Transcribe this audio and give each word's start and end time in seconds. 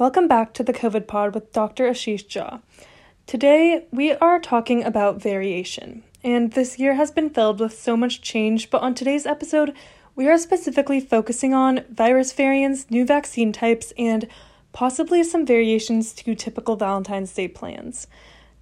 Welcome 0.00 0.28
back 0.28 0.54
to 0.54 0.62
the 0.62 0.72
COVID 0.72 1.06
Pod 1.06 1.34
with 1.34 1.52
Dr. 1.52 1.84
Ashish 1.84 2.26
Jha. 2.26 2.62
Today, 3.26 3.86
we 3.90 4.12
are 4.12 4.40
talking 4.40 4.82
about 4.82 5.20
variation, 5.20 6.04
and 6.24 6.52
this 6.52 6.78
year 6.78 6.94
has 6.94 7.10
been 7.10 7.28
filled 7.28 7.60
with 7.60 7.78
so 7.78 7.98
much 7.98 8.22
change, 8.22 8.70
but 8.70 8.80
on 8.80 8.94
today's 8.94 9.26
episode, 9.26 9.74
we 10.16 10.26
are 10.26 10.38
specifically 10.38 11.00
focusing 11.00 11.52
on 11.52 11.84
virus 11.90 12.32
variants, 12.32 12.90
new 12.90 13.04
vaccine 13.04 13.52
types, 13.52 13.92
and 13.98 14.26
possibly 14.72 15.22
some 15.22 15.44
variations 15.44 16.14
to 16.14 16.34
typical 16.34 16.76
Valentine's 16.76 17.34
Day 17.34 17.48
plans. 17.48 18.06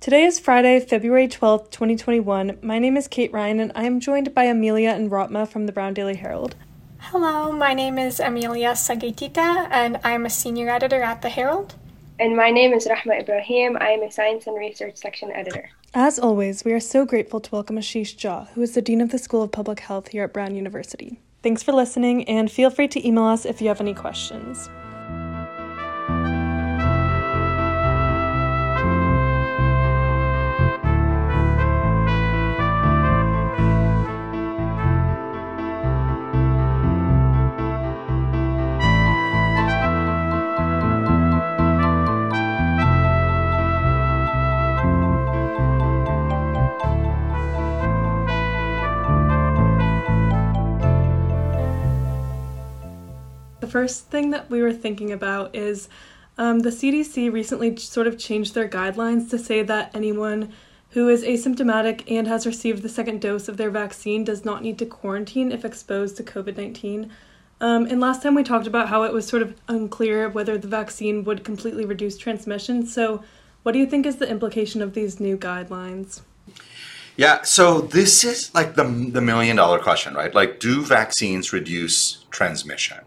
Today 0.00 0.24
is 0.24 0.40
Friday, 0.40 0.80
February 0.80 1.28
12th, 1.28 1.70
2021. 1.70 2.58
My 2.62 2.80
name 2.80 2.96
is 2.96 3.06
Kate 3.06 3.32
Ryan, 3.32 3.60
and 3.60 3.70
I 3.76 3.84
am 3.84 4.00
joined 4.00 4.34
by 4.34 4.42
Amelia 4.42 4.90
and 4.90 5.08
Rahma 5.08 5.46
from 5.46 5.66
the 5.66 5.72
Brown 5.72 5.94
Daily 5.94 6.16
Herald. 6.16 6.56
Hello, 7.00 7.52
my 7.52 7.72
name 7.74 7.96
is 7.96 8.20
Amelia 8.20 8.72
Sagaitita, 8.72 9.68
and 9.70 9.98
I'm 10.04 10.26
a 10.26 10.30
senior 10.30 10.68
editor 10.68 11.00
at 11.00 11.22
The 11.22 11.30
Herald. 11.30 11.74
And 12.18 12.36
my 12.36 12.50
name 12.50 12.72
is 12.72 12.86
Rahma 12.86 13.20
Ibrahim. 13.20 13.78
I 13.80 13.90
am 13.90 14.02
a 14.02 14.10
science 14.10 14.46
and 14.46 14.58
research 14.58 14.96
section 14.96 15.30
editor. 15.32 15.70
As 15.94 16.18
always, 16.18 16.64
we 16.64 16.72
are 16.72 16.80
so 16.80 17.06
grateful 17.06 17.40
to 17.40 17.50
welcome 17.50 17.76
Ashish 17.76 18.16
Jha, 18.16 18.48
who 18.50 18.62
is 18.62 18.74
the 18.74 18.82
Dean 18.82 19.00
of 19.00 19.10
the 19.10 19.18
School 19.18 19.42
of 19.42 19.52
Public 19.52 19.80
Health 19.80 20.08
here 20.08 20.24
at 20.24 20.34
Brown 20.34 20.54
University. 20.54 21.20
Thanks 21.42 21.62
for 21.62 21.72
listening, 21.72 22.24
and 22.28 22.50
feel 22.50 22.68
free 22.68 22.88
to 22.88 23.06
email 23.06 23.24
us 23.24 23.46
if 23.46 23.62
you 23.62 23.68
have 23.68 23.80
any 23.80 23.94
questions. 23.94 24.68
First 53.78 54.06
thing 54.06 54.30
that 54.30 54.50
we 54.50 54.60
were 54.60 54.72
thinking 54.72 55.12
about 55.12 55.54
is 55.54 55.88
um, 56.36 56.58
the 56.58 56.70
CDC 56.70 57.32
recently 57.32 57.76
sort 57.76 58.08
of 58.08 58.18
changed 58.18 58.56
their 58.56 58.68
guidelines 58.68 59.30
to 59.30 59.38
say 59.38 59.62
that 59.62 59.94
anyone 59.94 60.52
who 60.90 61.08
is 61.08 61.22
asymptomatic 61.22 62.02
and 62.10 62.26
has 62.26 62.44
received 62.44 62.82
the 62.82 62.88
second 62.88 63.20
dose 63.20 63.46
of 63.46 63.56
their 63.56 63.70
vaccine 63.70 64.24
does 64.24 64.44
not 64.44 64.62
need 64.62 64.80
to 64.80 64.84
quarantine 64.84 65.52
if 65.52 65.64
exposed 65.64 66.16
to 66.16 66.24
COVID 66.24 66.56
19. 66.56 67.08
Um, 67.60 67.86
and 67.86 68.00
last 68.00 68.20
time 68.20 68.34
we 68.34 68.42
talked 68.42 68.66
about 68.66 68.88
how 68.88 69.04
it 69.04 69.12
was 69.12 69.28
sort 69.28 69.42
of 69.42 69.54
unclear 69.68 70.28
whether 70.28 70.58
the 70.58 70.66
vaccine 70.66 71.22
would 71.22 71.44
completely 71.44 71.84
reduce 71.84 72.18
transmission. 72.18 72.84
So, 72.84 73.22
what 73.62 73.70
do 73.70 73.78
you 73.78 73.86
think 73.86 74.06
is 74.06 74.16
the 74.16 74.28
implication 74.28 74.82
of 74.82 74.94
these 74.94 75.20
new 75.20 75.38
guidelines? 75.38 76.22
Yeah, 77.16 77.42
so 77.42 77.82
this 77.82 78.24
is 78.24 78.52
like 78.56 78.74
the, 78.74 78.82
the 78.82 79.20
million 79.20 79.54
dollar 79.54 79.78
question, 79.78 80.14
right? 80.14 80.34
Like, 80.34 80.58
do 80.58 80.84
vaccines 80.84 81.52
reduce 81.52 82.24
transmission? 82.32 82.98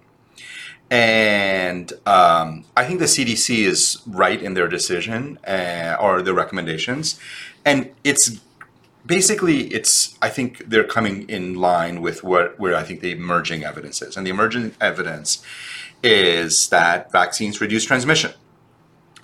And 0.89 1.94
um, 2.06 2.66
I 2.75 2.84
think 2.84 3.00
the 3.00 3.06
CDC 3.06 3.66
is 3.66 4.02
right 4.06 4.42
in 4.42 4.56
their 4.56 4.67
decision 4.67 5.39
uh, 5.47 5.95
or 6.00 6.22
their 6.22 6.34
recommendations. 6.34 7.17
And 7.64 7.92
it's 8.03 8.42
basically, 9.06 9.67
it's, 9.67 10.17
I 10.22 10.28
think 10.28 10.67
they're 10.67 10.84
coming 10.84 11.30
in 11.30 11.56
line 11.56 12.02
with 12.02 12.25
what, 12.25 12.59
where 12.59 12.75
I 12.75 12.84
think 12.84 13.00
the 13.00 13.12
emerging 13.12 13.64
evidence 13.64 14.02
is. 14.02 14.17
And 14.17 14.28
the 14.28 14.31
emerging 14.31 14.75
evidence 14.81 15.42
is 16.03 16.67
that 16.69 17.09
vaccines 17.12 17.62
reduce 17.62 17.86
transmission. 17.86 18.34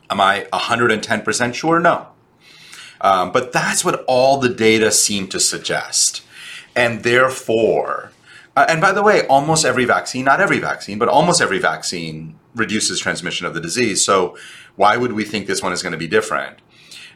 Am 0.10 0.22
I 0.22 0.48
110% 0.54 1.54
sure? 1.54 1.80
No. 1.82 2.08
Um, 3.02 3.32
but 3.32 3.52
that's 3.52 3.84
what 3.84 4.04
all 4.08 4.38
the 4.38 4.50
data 4.50 4.92
seem 4.92 5.28
to 5.30 5.40
suggest. 5.40 6.23
And 6.76 7.04
therefore, 7.04 8.11
uh, 8.58 8.66
and 8.68 8.82
by 8.82 8.92
the 8.92 9.04
way, 9.04 9.23
almost 9.28 9.64
every 9.64 9.86
vaccine, 9.86 10.26
not 10.26 10.42
every 10.42 10.58
vaccine, 10.58 10.98
but 10.98 11.08
almost 11.08 11.42
every 11.42 11.60
vaccine 11.60 12.40
reduces 12.56 13.00
transmission 13.00 13.45
of 13.45 13.54
the 13.54 13.62
disease. 13.62 14.04
So 14.04 14.36
why 14.76 14.98
would 14.98 15.12
we 15.12 15.23
think 15.23 15.45
this 15.45 15.62
one 15.62 15.73
is 15.73 15.84
going 15.84 15.92
to 15.92 15.98
be 15.98 16.08
different? 16.08 16.58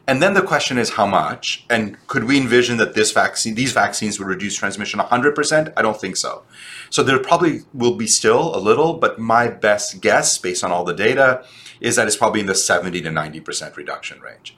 And 0.06 0.22
then 0.22 0.36
the 0.36 0.44
question 0.44 0.78
is 0.78 0.92
how 0.92 1.08
much? 1.08 1.66
And 1.68 1.98
could 2.06 2.26
we 2.26 2.38
envision 2.38 2.78
that 2.78 2.94
this 2.94 3.12
vaccine, 3.12 3.56
these 3.56 3.72
vaccines 3.72 4.20
would 4.20 4.28
reduce 4.28 4.56
transmission 4.56 5.00
100%? 5.00 5.74
I 5.76 5.82
don't 5.82 6.00
think 6.00 6.16
so. 6.16 6.44
So 6.92 7.02
there 7.02 7.18
probably 7.18 7.62
will 7.74 7.96
be 7.96 8.06
still 8.06 8.56
a 8.56 8.60
little, 8.60 8.94
but 8.94 9.18
my 9.18 9.48
best 9.48 10.00
guess 10.00 10.38
based 10.38 10.64
on 10.64 10.72
all 10.72 10.84
the 10.84 10.94
data 10.94 11.44
is 11.80 11.96
that 11.96 12.06
it's 12.06 12.18
probably 12.18 12.42
in 12.42 12.46
the 12.46 12.54
70 12.54 13.02
to 13.02 13.10
90% 13.10 13.76
reduction 13.76 14.22
range. 14.22 14.56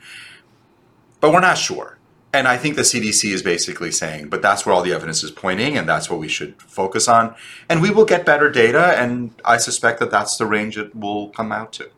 But 1.21 1.31
we're 1.31 1.39
not 1.39 1.57
sure. 1.57 1.97
And 2.33 2.47
I 2.47 2.57
think 2.57 2.75
the 2.75 2.81
CDC 2.81 3.31
is 3.31 3.43
basically 3.43 3.91
saying, 3.91 4.29
but 4.29 4.41
that's 4.41 4.65
where 4.65 4.73
all 4.73 4.81
the 4.81 4.91
evidence 4.91 5.23
is 5.23 5.29
pointing, 5.29 5.77
and 5.77 5.87
that's 5.87 6.09
what 6.09 6.19
we 6.19 6.27
should 6.27 6.59
focus 6.59 7.07
on. 7.07 7.35
And 7.69 7.79
we 7.79 7.91
will 7.91 8.05
get 8.05 8.25
better 8.25 8.49
data, 8.49 8.99
and 8.99 9.35
I 9.45 9.57
suspect 9.57 9.99
that 9.99 10.09
that's 10.09 10.35
the 10.37 10.47
range 10.47 10.75
it 10.75 10.95
will 10.95 11.29
come 11.29 11.51
out 11.51 11.71
to. 11.73 11.91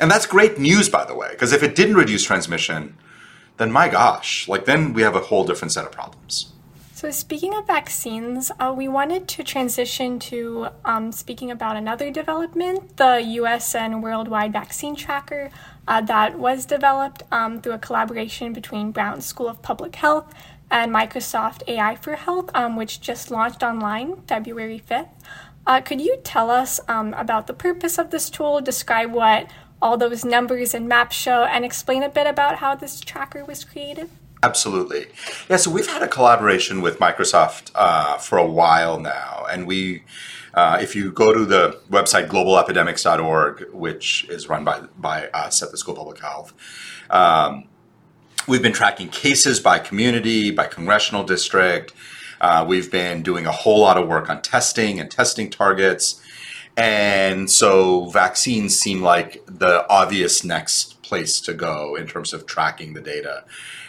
And 0.00 0.10
that's 0.10 0.24
great 0.24 0.58
news, 0.58 0.88
by 0.88 1.04
the 1.04 1.14
way, 1.14 1.28
because 1.30 1.52
if 1.52 1.62
it 1.62 1.76
didn't 1.76 1.96
reduce 1.96 2.24
transmission, 2.24 2.96
then 3.58 3.70
my 3.70 3.88
gosh, 3.88 4.48
like 4.48 4.64
then 4.64 4.94
we 4.94 5.02
have 5.02 5.14
a 5.14 5.20
whole 5.20 5.44
different 5.44 5.72
set 5.72 5.84
of 5.84 5.92
problems. 5.92 6.52
So, 6.94 7.10
speaking 7.10 7.54
of 7.54 7.66
vaccines, 7.66 8.50
uh, 8.58 8.72
we 8.74 8.88
wanted 8.88 9.28
to 9.28 9.44
transition 9.44 10.18
to 10.30 10.68
um, 10.86 11.12
speaking 11.12 11.50
about 11.50 11.76
another 11.76 12.10
development 12.10 12.96
the 12.96 13.20
US 13.40 13.74
and 13.74 14.02
Worldwide 14.02 14.54
Vaccine 14.54 14.96
Tracker 14.96 15.50
uh, 15.88 16.00
that 16.02 16.38
was 16.38 16.66
developed 16.66 17.22
um, 17.30 17.60
through 17.60 17.72
a 17.72 17.78
collaboration 17.78 18.52
between 18.52 18.90
Brown 18.90 19.20
School 19.20 19.48
of 19.48 19.62
Public 19.62 19.96
Health 19.96 20.32
and 20.70 20.92
Microsoft 20.92 21.62
AI 21.68 21.96
for 21.96 22.16
Health, 22.16 22.50
um, 22.54 22.76
which 22.76 23.00
just 23.00 23.30
launched 23.30 23.62
online 23.62 24.22
February 24.26 24.82
5th. 24.88 25.08
Uh, 25.66 25.80
could 25.80 26.00
you 26.00 26.18
tell 26.22 26.50
us 26.50 26.80
um, 26.88 27.12
about 27.14 27.46
the 27.46 27.54
purpose 27.54 27.98
of 27.98 28.10
this 28.10 28.30
tool, 28.30 28.60
describe 28.60 29.12
what 29.12 29.48
all 29.82 29.96
those 29.96 30.24
numbers 30.24 30.74
and 30.74 30.88
maps 30.88 31.16
show, 31.16 31.44
and 31.44 31.64
explain 31.64 32.02
a 32.02 32.08
bit 32.08 32.26
about 32.26 32.56
how 32.56 32.74
this 32.74 33.00
tracker 33.00 33.44
was 33.44 33.64
created? 33.64 34.08
Absolutely. 34.46 35.06
Yeah, 35.50 35.56
so 35.56 35.72
we've 35.72 35.88
had 35.88 36.04
a 36.04 36.08
collaboration 36.08 36.80
with 36.80 37.00
Microsoft 37.00 37.72
uh, 37.74 38.16
for 38.16 38.38
a 38.38 38.46
while 38.46 39.00
now. 39.00 39.44
And 39.50 39.66
we, 39.66 40.04
uh, 40.54 40.78
if 40.80 40.94
you 40.94 41.10
go 41.10 41.32
to 41.32 41.44
the 41.44 41.80
website 41.90 42.28
globalepidemics.org, 42.28 43.70
which 43.72 44.24
is 44.28 44.48
run 44.48 44.62
by, 44.62 44.82
by 44.96 45.26
us 45.30 45.64
at 45.64 45.72
the 45.72 45.76
School 45.76 45.94
of 45.94 45.98
Public 45.98 46.20
Health, 46.20 46.52
um, 47.10 47.64
we've 48.46 48.62
been 48.62 48.72
tracking 48.72 49.08
cases 49.08 49.58
by 49.58 49.80
community, 49.80 50.52
by 50.52 50.66
congressional 50.66 51.24
district. 51.24 51.92
Uh, 52.40 52.64
we've 52.68 52.92
been 52.92 53.24
doing 53.24 53.46
a 53.46 53.52
whole 53.52 53.80
lot 53.80 53.96
of 53.96 54.06
work 54.06 54.30
on 54.30 54.42
testing 54.42 55.00
and 55.00 55.10
testing 55.10 55.50
targets. 55.50 56.22
And 56.76 57.50
so 57.50 58.04
vaccines 58.10 58.78
seem 58.78 59.02
like 59.02 59.42
the 59.46 59.84
obvious 59.90 60.44
next 60.44 61.02
place 61.02 61.40
to 61.40 61.52
go 61.52 61.96
in 61.96 62.06
terms 62.06 62.32
of 62.32 62.46
tracking 62.46 62.94
the 62.94 63.00
data. 63.00 63.44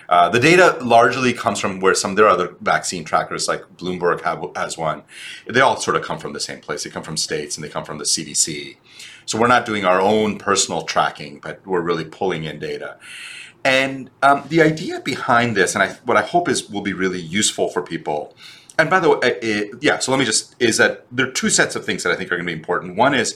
Uh, 0.10 0.30
the 0.30 0.40
data 0.40 0.78
largely 0.82 1.34
comes 1.34 1.60
from 1.60 1.80
where 1.80 1.94
some 1.94 2.16
there 2.16 2.26
are 2.26 2.30
other 2.30 2.56
vaccine 2.62 3.04
trackers, 3.04 3.48
like 3.48 3.62
Bloomberg 3.78 4.22
have, 4.22 4.44
has 4.56 4.78
one. 4.78 5.04
They 5.48 5.60
all 5.60 5.78
sort 5.78 5.98
of 5.98 6.04
come 6.04 6.18
from 6.18 6.34
the 6.34 6.40
same 6.40 6.62
place. 6.62 6.84
They 6.84 6.90
come 6.90 7.04
from 7.04 7.18
states 7.18 7.58
and 7.58 7.64
they 7.64 7.70
come 7.70 7.84
from 7.84 7.98
the 7.98 8.06
CDC. 8.06 8.78
So 9.26 9.38
we're 9.38 9.48
not 9.48 9.66
doing 9.66 9.84
our 9.84 10.00
own 10.00 10.38
personal 10.38 10.84
tracking, 10.84 11.40
but 11.40 11.66
we're 11.66 11.82
really 11.82 12.06
pulling 12.06 12.46
in 12.46 12.60
data. 12.60 12.98
And 13.66 14.10
um, 14.24 14.46
the 14.48 14.62
idea 14.62 15.02
behind 15.02 15.58
this, 15.58 15.76
and 15.76 15.84
I, 15.84 15.94
what 16.06 16.16
I 16.16 16.22
hope 16.22 16.48
is 16.48 16.70
will 16.70 16.82
be 16.82 16.94
really 16.94 17.20
useful 17.20 17.68
for 17.68 17.82
people. 17.82 18.34
And 18.80 18.90
by 18.90 19.00
the 19.00 19.10
way, 19.10 19.18
it, 19.24 19.74
yeah. 19.82 20.00
So 20.00 20.12
let 20.12 20.20
me 20.20 20.26
just 20.26 20.56
is 20.60 20.78
that 20.78 21.06
there 21.12 21.28
are 21.28 21.32
two 21.32 21.50
sets 21.50 21.76
of 21.76 21.84
things 21.84 22.04
that 22.04 22.14
I 22.14 22.16
think 22.16 22.32
are 22.32 22.36
going 22.36 22.46
to 22.46 22.54
be 22.54 22.58
important. 22.58 22.96
One 22.96 23.14
is 23.14 23.36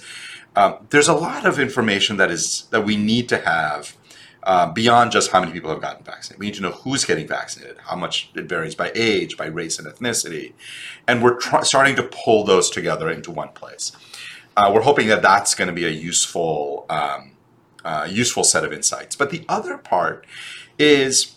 um, 0.56 0.88
there's 0.92 1.08
a 1.08 1.14
lot 1.14 1.46
of 1.46 1.60
information 1.60 2.18
that 2.18 2.32
is 2.32 2.68
that 2.72 2.86
we 2.86 2.96
need 2.96 3.28
to 3.30 3.40
have 3.40 3.98
uh, 4.44 4.72
beyond 4.72 5.12
just 5.12 5.32
how 5.32 5.40
many 5.40 5.52
people 5.52 5.70
have 5.70 5.82
gotten 5.82 6.04
vaccinated. 6.04 6.40
We 6.40 6.48
need 6.48 6.56
to 6.56 6.62
know 6.62 6.72
who's 6.72 7.06
getting 7.06 7.28
vaccinated, 7.28 7.78
how 7.86 7.96
much 7.96 8.32
it 8.36 8.46
varies 8.46 8.76
by 8.76 8.92
age, 8.96 9.38
by 9.38 9.46
race 9.46 9.78
and 9.78 9.88
ethnicity. 9.88 10.54
And 11.08 11.24
we're 11.24 11.38
tr- 11.38 11.64
starting 11.64 11.96
to 11.98 12.04
pull 12.04 12.44
those 12.44 12.70
together 12.70 13.10
into 13.10 13.32
one 13.32 13.50
place. 13.50 13.92
Uh, 14.58 14.72
we're 14.74 14.82
hoping 14.82 15.08
that 15.08 15.22
that's 15.22 15.56
going 15.56 15.68
to 15.68 15.74
be 15.74 15.86
a 15.86 15.90
useful, 15.90 16.86
um, 16.90 17.32
uh, 17.86 18.08
useful 18.10 18.44
set 18.44 18.64
of 18.64 18.74
insights. 18.74 19.16
But 19.16 19.30
the 19.30 19.46
other 19.48 19.78
part 19.78 20.26
is 20.78 21.36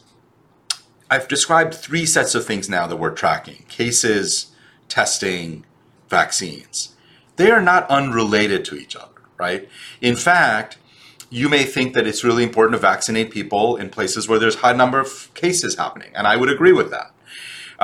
I've 1.10 1.28
described 1.28 1.74
three 1.74 2.06
sets 2.06 2.34
of 2.34 2.44
things 2.44 2.68
now 2.68 2.86
that 2.86 2.96
we're 2.96 3.12
tracking 3.12 3.64
cases, 3.68 4.52
testing, 4.88 5.64
vaccines. 6.08 6.94
They 7.36 7.50
are 7.50 7.60
not 7.62 7.88
unrelated 7.90 8.64
to 8.66 8.76
each 8.76 8.96
other, 8.96 9.22
right? 9.38 9.68
In 10.00 10.16
fact, 10.16 10.78
you 11.34 11.48
may 11.48 11.64
think 11.64 11.94
that 11.94 12.06
it's 12.06 12.22
really 12.22 12.44
important 12.44 12.74
to 12.74 12.78
vaccinate 12.78 13.28
people 13.38 13.76
in 13.76 13.90
places 13.90 14.28
where 14.28 14.38
there's 14.38 14.56
high 14.56 14.72
number 14.72 15.00
of 15.00 15.32
cases 15.34 15.76
happening, 15.76 16.10
and 16.14 16.26
I 16.26 16.36
would 16.36 16.48
agree 16.48 16.72
with 16.72 16.90
that. 16.96 17.10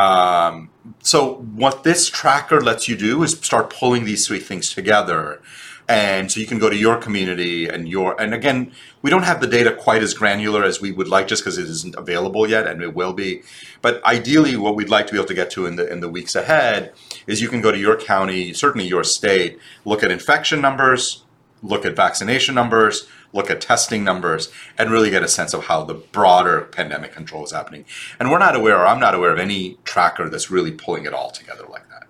Um, 0.00 0.70
so 1.00 1.34
what 1.62 1.82
this 1.82 2.08
tracker 2.08 2.60
lets 2.60 2.88
you 2.88 2.96
do 2.96 3.22
is 3.24 3.32
start 3.32 3.66
pulling 3.80 4.04
these 4.04 4.24
three 4.26 4.38
things 4.38 4.72
together 4.72 5.42
And 5.90 6.30
so 6.30 6.38
you 6.38 6.46
can 6.46 6.60
go 6.60 6.70
to 6.70 6.76
your 6.76 6.98
community 6.98 7.66
and 7.66 7.88
your, 7.88 8.14
and 8.22 8.32
again, 8.32 8.70
we 9.02 9.10
don't 9.10 9.24
have 9.24 9.40
the 9.40 9.48
data 9.48 9.72
quite 9.74 10.04
as 10.04 10.14
granular 10.14 10.62
as 10.62 10.80
we 10.80 10.92
would 10.92 11.08
like 11.08 11.26
just 11.26 11.42
because 11.42 11.58
it 11.58 11.64
isn't 11.64 11.96
available 11.96 12.48
yet 12.48 12.68
and 12.68 12.80
it 12.80 12.94
will 12.94 13.12
be. 13.12 13.42
But 13.82 14.00
ideally, 14.04 14.56
what 14.56 14.76
we'd 14.76 14.88
like 14.88 15.08
to 15.08 15.12
be 15.12 15.18
able 15.18 15.26
to 15.26 15.34
get 15.34 15.50
to 15.50 15.66
in 15.66 15.74
the, 15.74 15.92
in 15.92 15.98
the 15.98 16.08
weeks 16.08 16.36
ahead 16.36 16.92
is 17.26 17.42
you 17.42 17.48
can 17.48 17.60
go 17.60 17.72
to 17.72 17.78
your 17.78 17.96
county, 17.96 18.52
certainly 18.52 18.86
your 18.86 19.02
state, 19.02 19.58
look 19.84 20.04
at 20.04 20.12
infection 20.12 20.60
numbers, 20.60 21.24
look 21.62 21.84
at 21.84 21.96
vaccination 21.96 22.54
numbers, 22.54 23.06
look 23.32 23.50
at 23.50 23.60
testing 23.60 24.04
numbers, 24.04 24.50
and 24.78 24.90
really 24.90 25.10
get 25.10 25.22
a 25.22 25.28
sense 25.28 25.54
of 25.54 25.64
how 25.64 25.84
the 25.84 25.94
broader 25.94 26.62
pandemic 26.62 27.12
control 27.12 27.44
is 27.44 27.52
happening. 27.52 27.84
And 28.18 28.30
we're 28.30 28.38
not 28.38 28.56
aware, 28.56 28.78
or 28.78 28.86
I'm 28.86 29.00
not 29.00 29.14
aware 29.14 29.30
of 29.30 29.38
any 29.38 29.78
tracker 29.84 30.28
that's 30.28 30.50
really 30.50 30.72
pulling 30.72 31.06
it 31.06 31.14
all 31.14 31.30
together 31.30 31.64
like 31.68 31.88
that. 31.90 32.06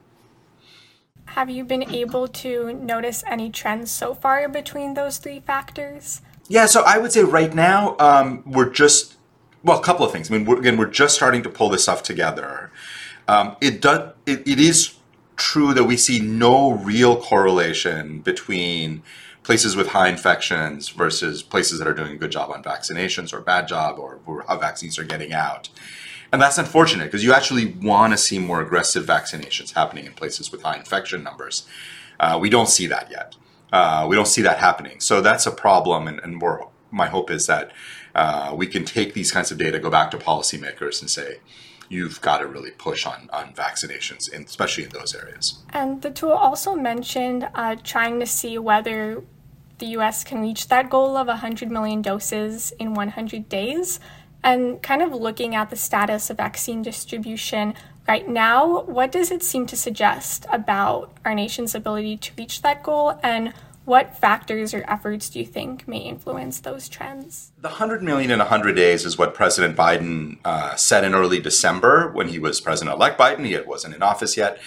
Have 1.27 1.51
you 1.51 1.65
been 1.65 1.89
able 1.95 2.27
to 2.29 2.73
notice 2.73 3.23
any 3.27 3.51
trends 3.51 3.91
so 3.91 4.15
far 4.15 4.49
between 4.49 4.95
those 4.95 5.19
three 5.19 5.41
factors? 5.41 6.23
Yeah, 6.49 6.67
so 6.67 6.83
I 6.85 6.99
would 6.99 7.13
say 7.13 7.23
right 7.23 7.55
now 7.55 7.97
um, 8.01 8.43
we're 8.45 8.71
just 8.71 9.17
well, 9.63 9.79
a 9.79 9.83
couple 9.83 10.07
of 10.07 10.13
things. 10.13 10.31
I 10.31 10.37
mean, 10.37 10.47
we're, 10.47 10.59
again, 10.59 10.77
we're 10.77 10.87
just 10.87 11.15
starting 11.15 11.43
to 11.43 11.51
pull 11.51 11.69
this 11.69 11.83
stuff 11.83 12.03
together. 12.03 12.71
Um, 13.29 13.57
it 13.61 13.81
does. 13.81 14.13
It, 14.27 14.47
it 14.47 14.59
is 14.59 14.97
true 15.37 15.73
that 15.75 15.85
we 15.85 15.97
see 15.97 16.21
no 16.21 16.73
real 16.73 17.21
correlation 17.21 18.21
between 18.21 19.03
places 19.43 19.77
with 19.77 19.89
high 19.89 20.09
infections 20.09 20.89
versus 20.91 21.43
places 21.43 21.79
that 21.79 21.89
are 21.89 21.95
doing 21.95 22.13
a 22.13 22.17
good 22.17 22.31
job 22.31 22.51
on 22.51 22.63
vaccinations 22.63 23.33
or 23.33 23.41
bad 23.41 23.67
job 23.67 23.99
or, 23.99 24.21
or 24.27 24.45
how 24.47 24.57
vaccines 24.59 24.99
are 24.99 25.05
getting 25.05 25.33
out. 25.33 25.69
And 26.33 26.41
that's 26.41 26.59
unfortunate 26.59 27.05
because 27.05 27.25
you 27.25 27.33
actually 27.33 27.67
want 27.67 28.13
to 28.13 28.17
see 28.17 28.39
more 28.39 28.61
aggressive 28.61 29.05
vaccinations 29.05 29.75
happening 29.75 30.07
in 30.07 30.13
places 30.13 30.53
with 30.53 30.63
high 30.63 30.77
infection 30.77 31.23
numbers. 31.23 31.67
Uh, 32.21 32.39
we 32.41 32.51
don't 32.51 32.69
see 32.69 32.87
that 32.87 33.11
yet. 33.11 33.35
Uh, 33.73 34.07
we 34.09 34.15
don't 34.15 34.29
see 34.29 34.43
that 34.43 34.59
happening. 34.59 35.01
So 35.01 35.21
that's 35.21 35.47
a 35.47 35.51
problem. 35.51 36.07
And, 36.07 36.21
and 36.21 36.41
my 36.91 37.09
hope 37.09 37.31
is 37.31 37.47
that 37.47 37.73
uh, 38.15 38.53
we 38.57 38.67
can 38.67 38.85
take 38.85 39.15
these 39.15 39.33
kinds 39.33 39.51
of 39.51 39.59
data, 39.59 39.79
go 39.79 39.91
back 39.91 40.11
to 40.11 40.19
policymakers 40.19 41.01
and 41.01 41.11
say, 41.11 41.39
you've 41.91 42.21
got 42.23 42.39
to 42.39 42.47
really 42.47 42.71
push 42.71 43.05
on, 43.05 43.29
on 43.33 43.53
vaccinations, 43.53 44.33
in, 44.33 44.45
especially 44.45 44.85
in 44.85 44.91
those 44.91 45.15
areas. 45.15 45.59
And 45.71 46.01
the 46.01 46.11
tool 46.11 46.33
also 46.33 46.75
mentioned 46.75 47.47
uh, 47.55 47.77
trying 47.85 48.21
to 48.21 48.27
see 48.27 48.57
whether 48.57 49.23
the 49.79 49.87
US 49.99 50.25
can 50.25 50.41
reach 50.41 50.69
that 50.69 50.89
goal 50.89 51.17
of 51.17 51.27
100 51.27 51.71
million 51.71 52.01
doses 52.01 52.73
in 52.79 52.95
100 52.95 53.49
days 53.49 54.01
and 54.43 54.83
kind 54.83 55.03
of 55.03 55.13
looking 55.13 55.55
at 55.55 55.69
the 55.69 55.77
status 55.77 56.31
of 56.31 56.39
vaccine 56.39 56.81
distribution 56.83 57.75
right 58.09 58.29
now, 58.29 58.83
what 58.83 59.13
does 59.13 59.31
it 59.31 59.43
seem 59.43 59.67
to 59.67 59.77
suggest 59.77 60.47
about 60.51 61.13
our 61.25 61.35
nation's 61.35 61.75
ability 61.75 62.17
to 62.17 62.33
reach 62.39 62.63
that 62.63 62.83
goal? 62.83 63.19
And 63.23 63.53
what 63.91 64.17
factors 64.17 64.73
or 64.73 64.85
efforts 64.89 65.29
do 65.29 65.41
you 65.41 65.45
think 65.45 65.89
may 65.89 65.99
influence 65.99 66.61
those 66.61 66.89
trends? 66.89 67.51
The 67.61 67.67
100 67.67 68.05
million 68.05 68.31
in 68.31 68.39
100 68.39 68.77
days 68.77 69.05
is 69.05 69.19
what 69.19 69.35
President 69.35 69.77
Biden 69.77 70.39
uh, 70.45 70.77
said 70.77 71.03
in 71.03 71.13
early 71.13 71.41
December 71.41 72.09
when 72.13 72.29
he 72.29 72.39
was 72.39 72.61
President 72.61 72.95
elect 72.95 73.19
Biden. 73.19 73.45
He 73.45 73.59
wasn't 73.59 73.97
in 73.97 74.01
office 74.01 74.37
yet. 74.37 74.61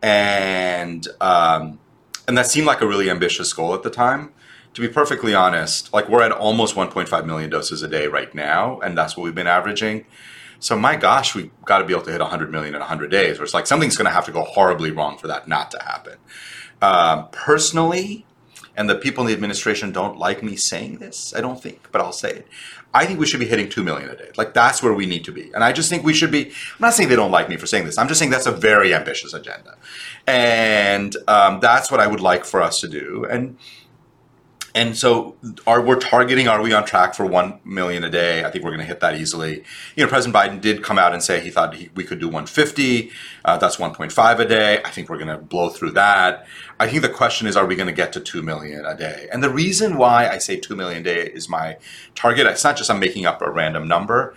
And, 0.00 1.06
um, 1.20 1.78
and 2.26 2.38
that 2.38 2.46
seemed 2.46 2.66
like 2.66 2.80
a 2.80 2.86
really 2.86 3.10
ambitious 3.10 3.52
goal 3.52 3.74
at 3.74 3.82
the 3.82 3.90
time 3.90 4.32
to 4.72 4.80
be 4.80 4.88
perfectly 4.88 5.34
honest, 5.34 5.92
like 5.92 6.08
we're 6.08 6.22
at 6.22 6.30
almost 6.30 6.76
1.5 6.76 7.26
million 7.26 7.50
doses 7.50 7.82
a 7.82 7.88
day 7.88 8.06
right 8.06 8.32
now, 8.34 8.78
and 8.80 8.96
that's 8.96 9.16
what 9.16 9.24
we've 9.24 9.34
been 9.34 9.48
averaging. 9.48 10.06
So 10.60 10.78
my 10.78 10.94
gosh, 10.94 11.34
we've 11.34 11.50
got 11.64 11.78
to 11.78 11.84
be 11.84 11.92
able 11.92 12.04
to 12.04 12.12
hit 12.12 12.20
100 12.20 12.52
million 12.52 12.74
in 12.74 12.80
100 12.80 13.10
days. 13.10 13.38
Where 13.38 13.44
it's 13.44 13.52
like 13.52 13.66
something's 13.66 13.96
going 13.96 14.06
to 14.06 14.12
have 14.12 14.26
to 14.26 14.32
go 14.32 14.44
horribly 14.44 14.92
wrong 14.92 15.18
for 15.18 15.26
that 15.26 15.48
not 15.48 15.72
to 15.72 15.82
happen. 15.82 16.18
Um, 16.80 17.28
personally, 17.32 18.26
and 18.76 18.88
the 18.88 18.94
people 18.94 19.22
in 19.24 19.28
the 19.28 19.34
administration 19.34 19.92
don't 19.92 20.18
like 20.18 20.42
me 20.42 20.56
saying 20.56 20.98
this. 20.98 21.34
I 21.34 21.40
don't 21.40 21.60
think, 21.60 21.88
but 21.92 22.00
I'll 22.00 22.12
say 22.12 22.30
it. 22.30 22.48
I 22.92 23.06
think 23.06 23.20
we 23.20 23.26
should 23.26 23.40
be 23.40 23.46
hitting 23.46 23.68
2 23.68 23.84
million 23.84 24.08
a 24.08 24.16
day. 24.16 24.30
Like 24.36 24.52
that's 24.52 24.82
where 24.82 24.92
we 24.92 25.06
need 25.06 25.24
to 25.24 25.32
be. 25.32 25.52
And 25.54 25.62
I 25.62 25.72
just 25.72 25.88
think 25.88 26.04
we 26.04 26.12
should 26.12 26.30
be, 26.30 26.46
I'm 26.46 26.80
not 26.80 26.94
saying 26.94 27.08
they 27.08 27.16
don't 27.16 27.30
like 27.30 27.48
me 27.48 27.56
for 27.56 27.66
saying 27.66 27.84
this. 27.84 27.98
I'm 27.98 28.08
just 28.08 28.18
saying 28.18 28.30
that's 28.30 28.46
a 28.46 28.52
very 28.52 28.92
ambitious 28.94 29.32
agenda. 29.32 29.76
And 30.26 31.16
um, 31.28 31.60
that's 31.60 31.90
what 31.90 32.00
I 32.00 32.06
would 32.06 32.20
like 32.20 32.44
for 32.44 32.60
us 32.60 32.80
to 32.80 32.88
do. 32.88 33.26
And 33.30 33.58
and 34.74 34.96
so 34.96 35.36
are 35.66 35.80
we're 35.80 35.98
targeting 35.98 36.48
are 36.48 36.62
we 36.62 36.72
on 36.72 36.84
track 36.84 37.14
for 37.14 37.26
1 37.26 37.60
million 37.64 38.04
a 38.04 38.10
day? 38.10 38.44
I 38.44 38.50
think 38.50 38.64
we're 38.64 38.70
going 38.70 38.80
to 38.80 38.86
hit 38.86 39.00
that 39.00 39.16
easily. 39.16 39.64
You 39.96 40.04
know 40.04 40.08
president 40.08 40.36
biden 40.36 40.60
did 40.60 40.82
come 40.82 40.98
out 40.98 41.12
and 41.12 41.22
say 41.22 41.40
he 41.40 41.50
thought 41.50 41.74
he, 41.74 41.90
we 41.94 42.04
could 42.04 42.20
do 42.20 42.26
150 42.26 43.10
uh, 43.44 43.56
that's 43.56 43.76
1.5 43.76 44.38
a 44.38 44.44
day. 44.44 44.82
I 44.84 44.90
think 44.90 45.08
we're 45.08 45.18
going 45.18 45.28
to 45.28 45.38
blow 45.38 45.70
through 45.70 45.92
that. 45.92 46.46
I 46.78 46.88
think 46.88 47.02
the 47.02 47.08
question 47.08 47.46
is 47.46 47.56
are 47.56 47.66
we 47.66 47.76
going 47.76 47.88
to 47.88 47.92
get 47.92 48.12
to 48.14 48.20
2 48.20 48.42
million 48.42 48.84
a 48.84 48.96
day? 48.96 49.28
And 49.32 49.42
the 49.42 49.50
reason 49.50 49.96
why 49.96 50.28
i 50.28 50.38
say 50.38 50.56
2 50.56 50.76
million 50.76 51.00
a 51.00 51.04
day 51.04 51.26
is 51.26 51.48
my 51.48 51.76
target. 52.14 52.46
It's 52.46 52.64
not 52.64 52.76
just 52.76 52.90
i'm 52.90 53.00
making 53.00 53.26
up 53.26 53.42
a 53.42 53.50
random 53.50 53.88
number. 53.88 54.34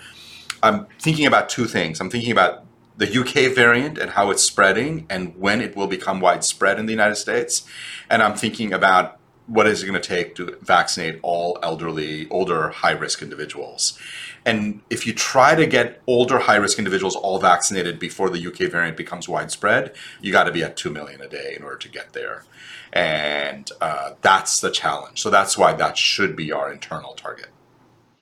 I'm 0.62 0.88
thinking 1.00 1.26
about 1.26 1.50
two 1.50 1.66
things. 1.66 2.00
I'm 2.00 2.10
thinking 2.10 2.32
about 2.32 2.66
the 2.98 3.20
UK 3.20 3.54
variant 3.54 3.98
and 3.98 4.12
how 4.12 4.32
it's 4.32 4.44
spreading 4.44 5.06
and 5.10 5.36
when 5.38 5.62
it 5.62 5.76
will 5.76 5.88
become 5.88 6.20
widespread 6.20 6.80
in 6.80 6.86
the 6.86 6.94
United 6.94 7.16
States. 7.16 7.68
And 8.10 8.22
I'm 8.22 8.36
thinking 8.36 8.72
about 8.72 9.20
what 9.48 9.68
is 9.68 9.84
it 9.84 9.88
going 9.88 10.02
to 10.02 10.08
take 10.08 10.36
to 10.36 10.58
vaccinate 10.62 11.20
all 11.22 11.60
elderly, 11.62 12.30
older, 12.30 12.70
high 12.70 12.92
risk 12.92 13.22
individuals? 13.22 14.00
And 14.46 14.82
if 14.90 15.06
you 15.08 15.14
try 15.14 15.56
to 15.56 15.66
get 15.66 16.02
older, 16.08 16.40
high 16.40 16.56
risk 16.56 16.78
individuals 16.78 17.16
all 17.16 17.40
vaccinated 17.40 18.00
before 18.00 18.30
the 18.30 18.46
UK 18.46 18.72
variant 18.72 18.98
becomes 18.98 19.28
widespread, 19.30 19.94
you 20.22 20.32
got 20.32 20.46
to 20.46 20.52
be 20.52 20.64
at 20.64 20.78
2 20.78 20.90
million 20.90 21.22
a 21.22 21.28
day 21.28 21.56
in 21.58 21.64
order 21.64 21.78
to 21.78 21.90
get 21.90 22.14
there. 22.14 22.44
And 22.92 23.70
uh, 23.82 24.12
that's 24.22 24.60
the 24.60 24.72
challenge. 24.72 25.22
So 25.22 25.30
that's 25.30 25.58
why 25.58 25.74
that 25.74 25.98
should 25.98 26.36
be 26.36 26.52
our 26.52 26.72
internal 26.72 27.14
target. 27.14 27.48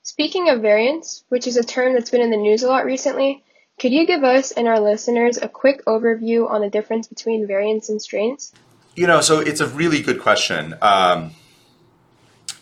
Speaking 0.04 0.50
of 0.50 0.62
variants, 0.62 1.24
which 1.30 1.48
is 1.48 1.58
a 1.58 1.64
term 1.64 1.94
that's 1.94 2.10
been 2.10 2.22
in 2.22 2.32
the 2.32 2.38
news 2.38 2.64
a 2.64 2.68
lot 2.68 2.86
recently, 2.86 3.44
could 3.80 3.92
you 3.92 4.06
give 4.06 4.24
us 4.24 4.52
and 4.52 4.68
our 4.68 4.80
listeners 4.80 5.38
a 5.38 5.50
quick 5.50 5.86
overview 5.86 6.50
on 6.50 6.62
the 6.62 6.70
difference 6.70 7.08
between 7.08 7.48
variants 7.48 7.90
and 7.90 8.02
strains? 8.02 8.54
You 8.96 9.08
know, 9.08 9.22
so 9.22 9.40
it's 9.40 9.62
a 9.62 9.68
really 9.68 10.02
good 10.02 10.20
question. 10.22 10.76
Um, 10.82 11.32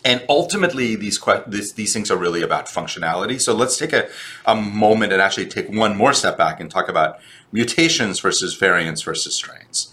and 0.04 0.24
ultimately, 0.28 0.96
these, 0.96 1.18
que- 1.18 1.42
this, 1.46 1.72
these 1.72 1.92
things 1.92 2.10
are 2.10 2.16
really 2.16 2.42
about 2.42 2.66
functionality. 2.66 3.40
So 3.40 3.54
let's 3.54 3.76
take 3.76 3.92
a, 3.92 4.08
a 4.46 4.54
moment 4.54 5.12
and 5.12 5.20
actually 5.20 5.46
take 5.46 5.68
one 5.68 5.96
more 5.96 6.12
step 6.12 6.38
back 6.38 6.60
and 6.60 6.70
talk 6.70 6.88
about 6.88 7.18
mutations 7.52 8.20
versus 8.20 8.54
variants 8.54 9.02
versus 9.02 9.34
strains. 9.34 9.92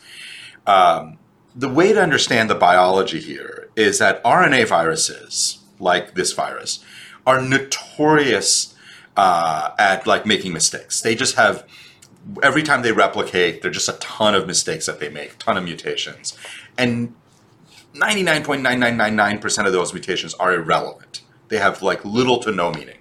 Um, 0.66 1.18
the 1.56 1.70
way 1.70 1.92
to 1.92 2.02
understand 2.02 2.50
the 2.50 2.56
biology 2.56 3.20
here 3.20 3.70
is 3.76 4.00
that 4.00 4.24
RNA 4.24 4.68
viruses, 4.68 5.60
like 5.80 6.14
this 6.14 6.32
virus, 6.34 6.84
are 7.26 7.42
notorious 7.42 8.76
uh, 9.18 9.72
at 9.80 10.06
like 10.06 10.26
making 10.26 10.54
mistakes. 10.54 11.02
They 11.02 11.16
just 11.16 11.36
have 11.36 11.66
every 12.44 12.64
time 12.64 12.82
they 12.82 12.92
replicate, 12.92 13.62
there's 13.62 13.76
just 13.76 13.90
a 13.90 14.00
ton 14.00 14.36
of 14.36 14.48
mistakes 14.48 14.86
that 14.86 15.00
they 15.00 15.10
make, 15.10 15.38
ton 15.40 15.58
of 15.58 15.64
mutations. 15.64 16.38
And 16.78 17.16
99.9999% 17.94 19.66
of 19.66 19.74
those 19.74 19.94
mutations 19.94 20.34
are 20.36 20.54
irrelevant. 20.54 21.22
They 21.50 21.58
have 21.58 21.82
like 21.82 22.04
little 22.04 22.40
to 22.40 22.52
no 22.52 22.72
meaning. 22.72 23.00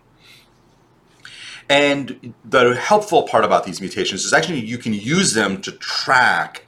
And 1.69 2.35
the 2.45 2.77
helpful 2.77 3.25
part 3.25 3.45
about 3.45 3.65
these 3.65 3.81
mutations 3.81 4.25
is 4.25 4.33
actually 4.33 4.61
you 4.61 4.79
can 4.79 4.95
use 4.95 5.35
them 5.35 5.61
to 5.63 5.73
track 5.73 6.65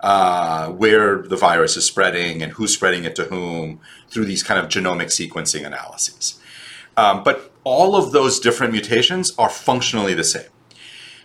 uh, 0.00 0.70
where 0.70 1.22
the 1.22 1.36
virus 1.36 1.76
is 1.76 1.84
spreading 1.84 2.42
and 2.42 2.52
who's 2.52 2.72
spreading 2.72 3.04
it 3.04 3.16
to 3.16 3.24
whom 3.24 3.80
through 4.08 4.24
these 4.24 4.42
kind 4.42 4.60
of 4.60 4.70
genomic 4.70 5.06
sequencing 5.06 5.66
analyses. 5.66 6.38
Um, 6.96 7.24
but 7.24 7.52
all 7.64 7.96
of 7.96 8.12
those 8.12 8.38
different 8.38 8.72
mutations 8.72 9.34
are 9.36 9.50
functionally 9.50 10.14
the 10.14 10.24
same. 10.24 10.48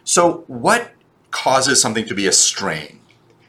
So, 0.03 0.43
what 0.47 0.91
causes 1.29 1.81
something 1.81 2.05
to 2.07 2.15
be 2.15 2.27
a 2.27 2.31
strain? 2.31 2.99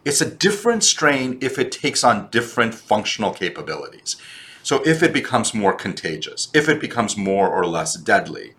It's 0.04 0.20
a 0.20 0.30
different 0.30 0.84
strain 0.84 1.38
if 1.40 1.58
it 1.58 1.72
takes 1.72 2.04
on 2.04 2.28
different 2.30 2.74
functional 2.74 3.32
capabilities. 3.32 4.16
So, 4.62 4.82
if 4.84 5.02
it 5.02 5.12
becomes 5.12 5.54
more 5.54 5.72
contagious, 5.72 6.48
if 6.52 6.68
it 6.68 6.80
becomes 6.80 7.16
more 7.16 7.48
or 7.48 7.66
less 7.66 7.94
deadly, 7.94 8.52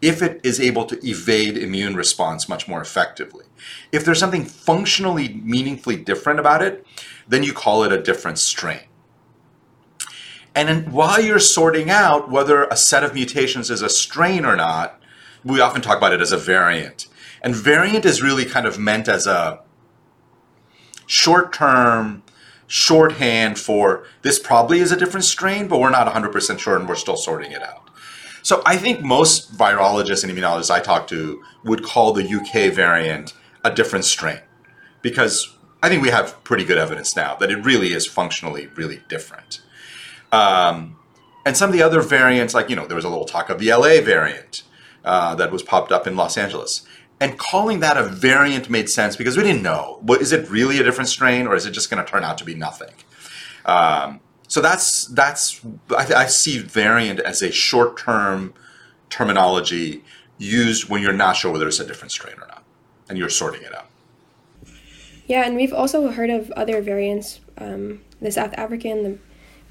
if 0.00 0.22
it 0.22 0.40
is 0.44 0.60
able 0.60 0.84
to 0.86 1.06
evade 1.06 1.56
immune 1.56 1.96
response 1.96 2.48
much 2.48 2.68
more 2.68 2.80
effectively, 2.80 3.46
if 3.92 4.04
there's 4.04 4.20
something 4.20 4.44
functionally 4.44 5.40
meaningfully 5.42 5.96
different 5.96 6.38
about 6.38 6.62
it, 6.62 6.86
then 7.26 7.42
you 7.42 7.52
call 7.52 7.82
it 7.82 7.92
a 7.92 8.02
different 8.02 8.38
strain. 8.38 8.80
And 10.54 10.92
while 10.92 11.20
you're 11.20 11.38
sorting 11.38 11.88
out 11.88 12.30
whether 12.30 12.64
a 12.64 12.76
set 12.76 13.04
of 13.04 13.14
mutations 13.14 13.70
is 13.70 13.82
a 13.82 13.88
strain 13.88 14.44
or 14.44 14.56
not, 14.56 15.00
we 15.44 15.60
often 15.60 15.82
talk 15.82 15.98
about 15.98 16.12
it 16.12 16.20
as 16.20 16.32
a 16.32 16.36
variant. 16.36 17.06
And 17.42 17.54
variant 17.54 18.04
is 18.04 18.22
really 18.22 18.44
kind 18.44 18.66
of 18.66 18.78
meant 18.78 19.08
as 19.08 19.26
a 19.26 19.60
short 21.06 21.52
term 21.52 22.22
shorthand 22.66 23.58
for 23.58 24.04
this 24.22 24.38
probably 24.38 24.78
is 24.78 24.92
a 24.92 24.96
different 24.96 25.24
strain, 25.24 25.66
but 25.68 25.80
we're 25.80 25.90
not 25.90 26.06
100% 26.06 26.58
sure 26.58 26.76
and 26.76 26.88
we're 26.88 26.94
still 26.94 27.16
sorting 27.16 27.50
it 27.50 27.62
out. 27.62 27.88
So 28.42 28.62
I 28.64 28.76
think 28.76 29.00
most 29.00 29.56
virologists 29.56 30.22
and 30.22 30.32
immunologists 30.32 30.70
I 30.70 30.80
talk 30.80 31.06
to 31.08 31.42
would 31.64 31.82
call 31.82 32.12
the 32.12 32.24
UK 32.24 32.72
variant 32.72 33.34
a 33.64 33.70
different 33.70 34.04
strain 34.04 34.40
because 35.02 35.54
I 35.82 35.88
think 35.88 36.02
we 36.02 36.10
have 36.10 36.42
pretty 36.44 36.64
good 36.64 36.78
evidence 36.78 37.16
now 37.16 37.36
that 37.36 37.50
it 37.50 37.64
really 37.64 37.92
is 37.92 38.06
functionally 38.06 38.68
really 38.74 39.02
different. 39.08 39.62
Um, 40.30 40.96
and 41.46 41.56
some 41.56 41.70
of 41.70 41.72
the 41.74 41.82
other 41.82 42.00
variants, 42.02 42.52
like, 42.52 42.68
you 42.68 42.76
know, 42.76 42.86
there 42.86 42.96
was 42.96 43.04
a 43.04 43.08
little 43.08 43.24
talk 43.24 43.48
of 43.48 43.58
the 43.58 43.72
LA 43.72 44.00
variant 44.02 44.62
uh, 45.04 45.34
that 45.36 45.50
was 45.50 45.62
popped 45.62 45.92
up 45.92 46.06
in 46.06 46.16
Los 46.16 46.36
Angeles. 46.36 46.86
And 47.20 47.36
calling 47.38 47.80
that 47.80 47.96
a 47.96 48.04
variant 48.04 48.70
made 48.70 48.88
sense 48.88 49.16
because 49.16 49.36
we 49.36 49.42
didn't 49.42 49.62
know. 49.62 50.00
Is 50.20 50.32
it 50.32 50.48
really 50.48 50.78
a 50.78 50.84
different 50.84 51.08
strain 51.08 51.46
or 51.46 51.56
is 51.56 51.66
it 51.66 51.72
just 51.72 51.90
going 51.90 52.04
to 52.04 52.08
turn 52.08 52.22
out 52.22 52.38
to 52.38 52.44
be 52.44 52.54
nothing? 52.54 52.94
Um, 53.66 54.20
so 54.46 54.60
that's, 54.60 55.06
that's 55.06 55.60
I, 55.90 56.14
I 56.14 56.26
see 56.26 56.58
variant 56.58 57.20
as 57.20 57.42
a 57.42 57.50
short 57.50 57.98
term 57.98 58.54
terminology 59.10 60.04
used 60.38 60.88
when 60.88 61.02
you're 61.02 61.12
not 61.12 61.36
sure 61.36 61.50
whether 61.50 61.66
it's 61.66 61.80
a 61.80 61.86
different 61.86 62.12
strain 62.12 62.36
or 62.36 62.46
not 62.46 62.62
and 63.08 63.18
you're 63.18 63.28
sorting 63.28 63.62
it 63.62 63.74
out. 63.74 63.86
Yeah, 65.26 65.44
and 65.44 65.56
we've 65.56 65.72
also 65.72 66.10
heard 66.10 66.30
of 66.30 66.50
other 66.52 66.80
variants, 66.80 67.40
um, 67.58 68.00
the 68.20 68.32
South 68.32 68.54
African, 68.54 69.02
the 69.02 69.18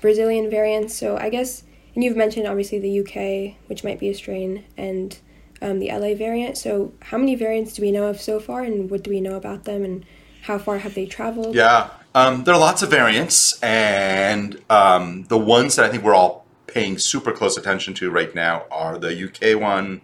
Brazilian 0.02 0.50
variants. 0.50 0.96
So 0.96 1.18
I 1.18 1.30
guess, 1.30 1.64
and 1.96 2.04
you've 2.04 2.18
mentioned 2.18 2.48
obviously 2.48 2.80
the 2.80 3.00
UK, 3.00 3.58
which 3.68 3.84
might 3.84 4.00
be 4.00 4.10
a 4.10 4.14
strain, 4.14 4.66
and 4.78 5.18
um, 5.62 5.80
the 5.80 5.90
LA 5.92 6.14
variant. 6.14 6.58
So 6.58 6.94
how 7.02 7.18
many 7.18 7.36
variants 7.36 7.74
do 7.74 7.82
we 7.82 7.92
know 7.92 8.08
of 8.08 8.22
so 8.22 8.40
far, 8.40 8.64
and 8.64 8.90
what 8.90 9.04
do 9.04 9.10
we 9.10 9.22
know 9.22 9.36
about 9.36 9.64
them, 9.66 9.84
and 9.84 10.06
how 10.44 10.58
far 10.58 10.80
have 10.80 10.94
they 10.94 11.06
traveled? 11.06 11.56
Yeah, 11.56 11.90
um, 12.16 12.44
there 12.44 12.54
are 12.54 12.60
lots 12.60 12.82
of 12.82 12.90
variants, 12.90 13.62
and 13.62 14.62
um, 14.70 15.24
the 15.26 15.38
ones 15.38 15.76
that 15.76 15.86
I 15.86 15.90
think 15.90 16.04
we're 16.04 16.16
all 16.16 16.48
paying 16.68 16.98
super 16.98 17.32
close 17.32 17.58
attention 17.58 17.94
to 17.96 18.12
right 18.12 18.34
now 18.36 18.66
are 18.70 18.98
the 18.98 19.24
UK 19.26 19.60
one, 19.60 20.02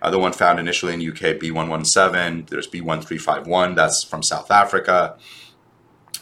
uh, 0.00 0.10
the 0.10 0.18
one 0.18 0.32
found 0.32 0.60
initially 0.60 0.94
in 0.94 1.00
UK, 1.00 1.38
B117. 1.38 2.48
There's 2.48 2.68
B1351, 2.68 3.74
that's 3.74 4.04
from 4.04 4.22
South 4.22 4.50
Africa. 4.50 5.16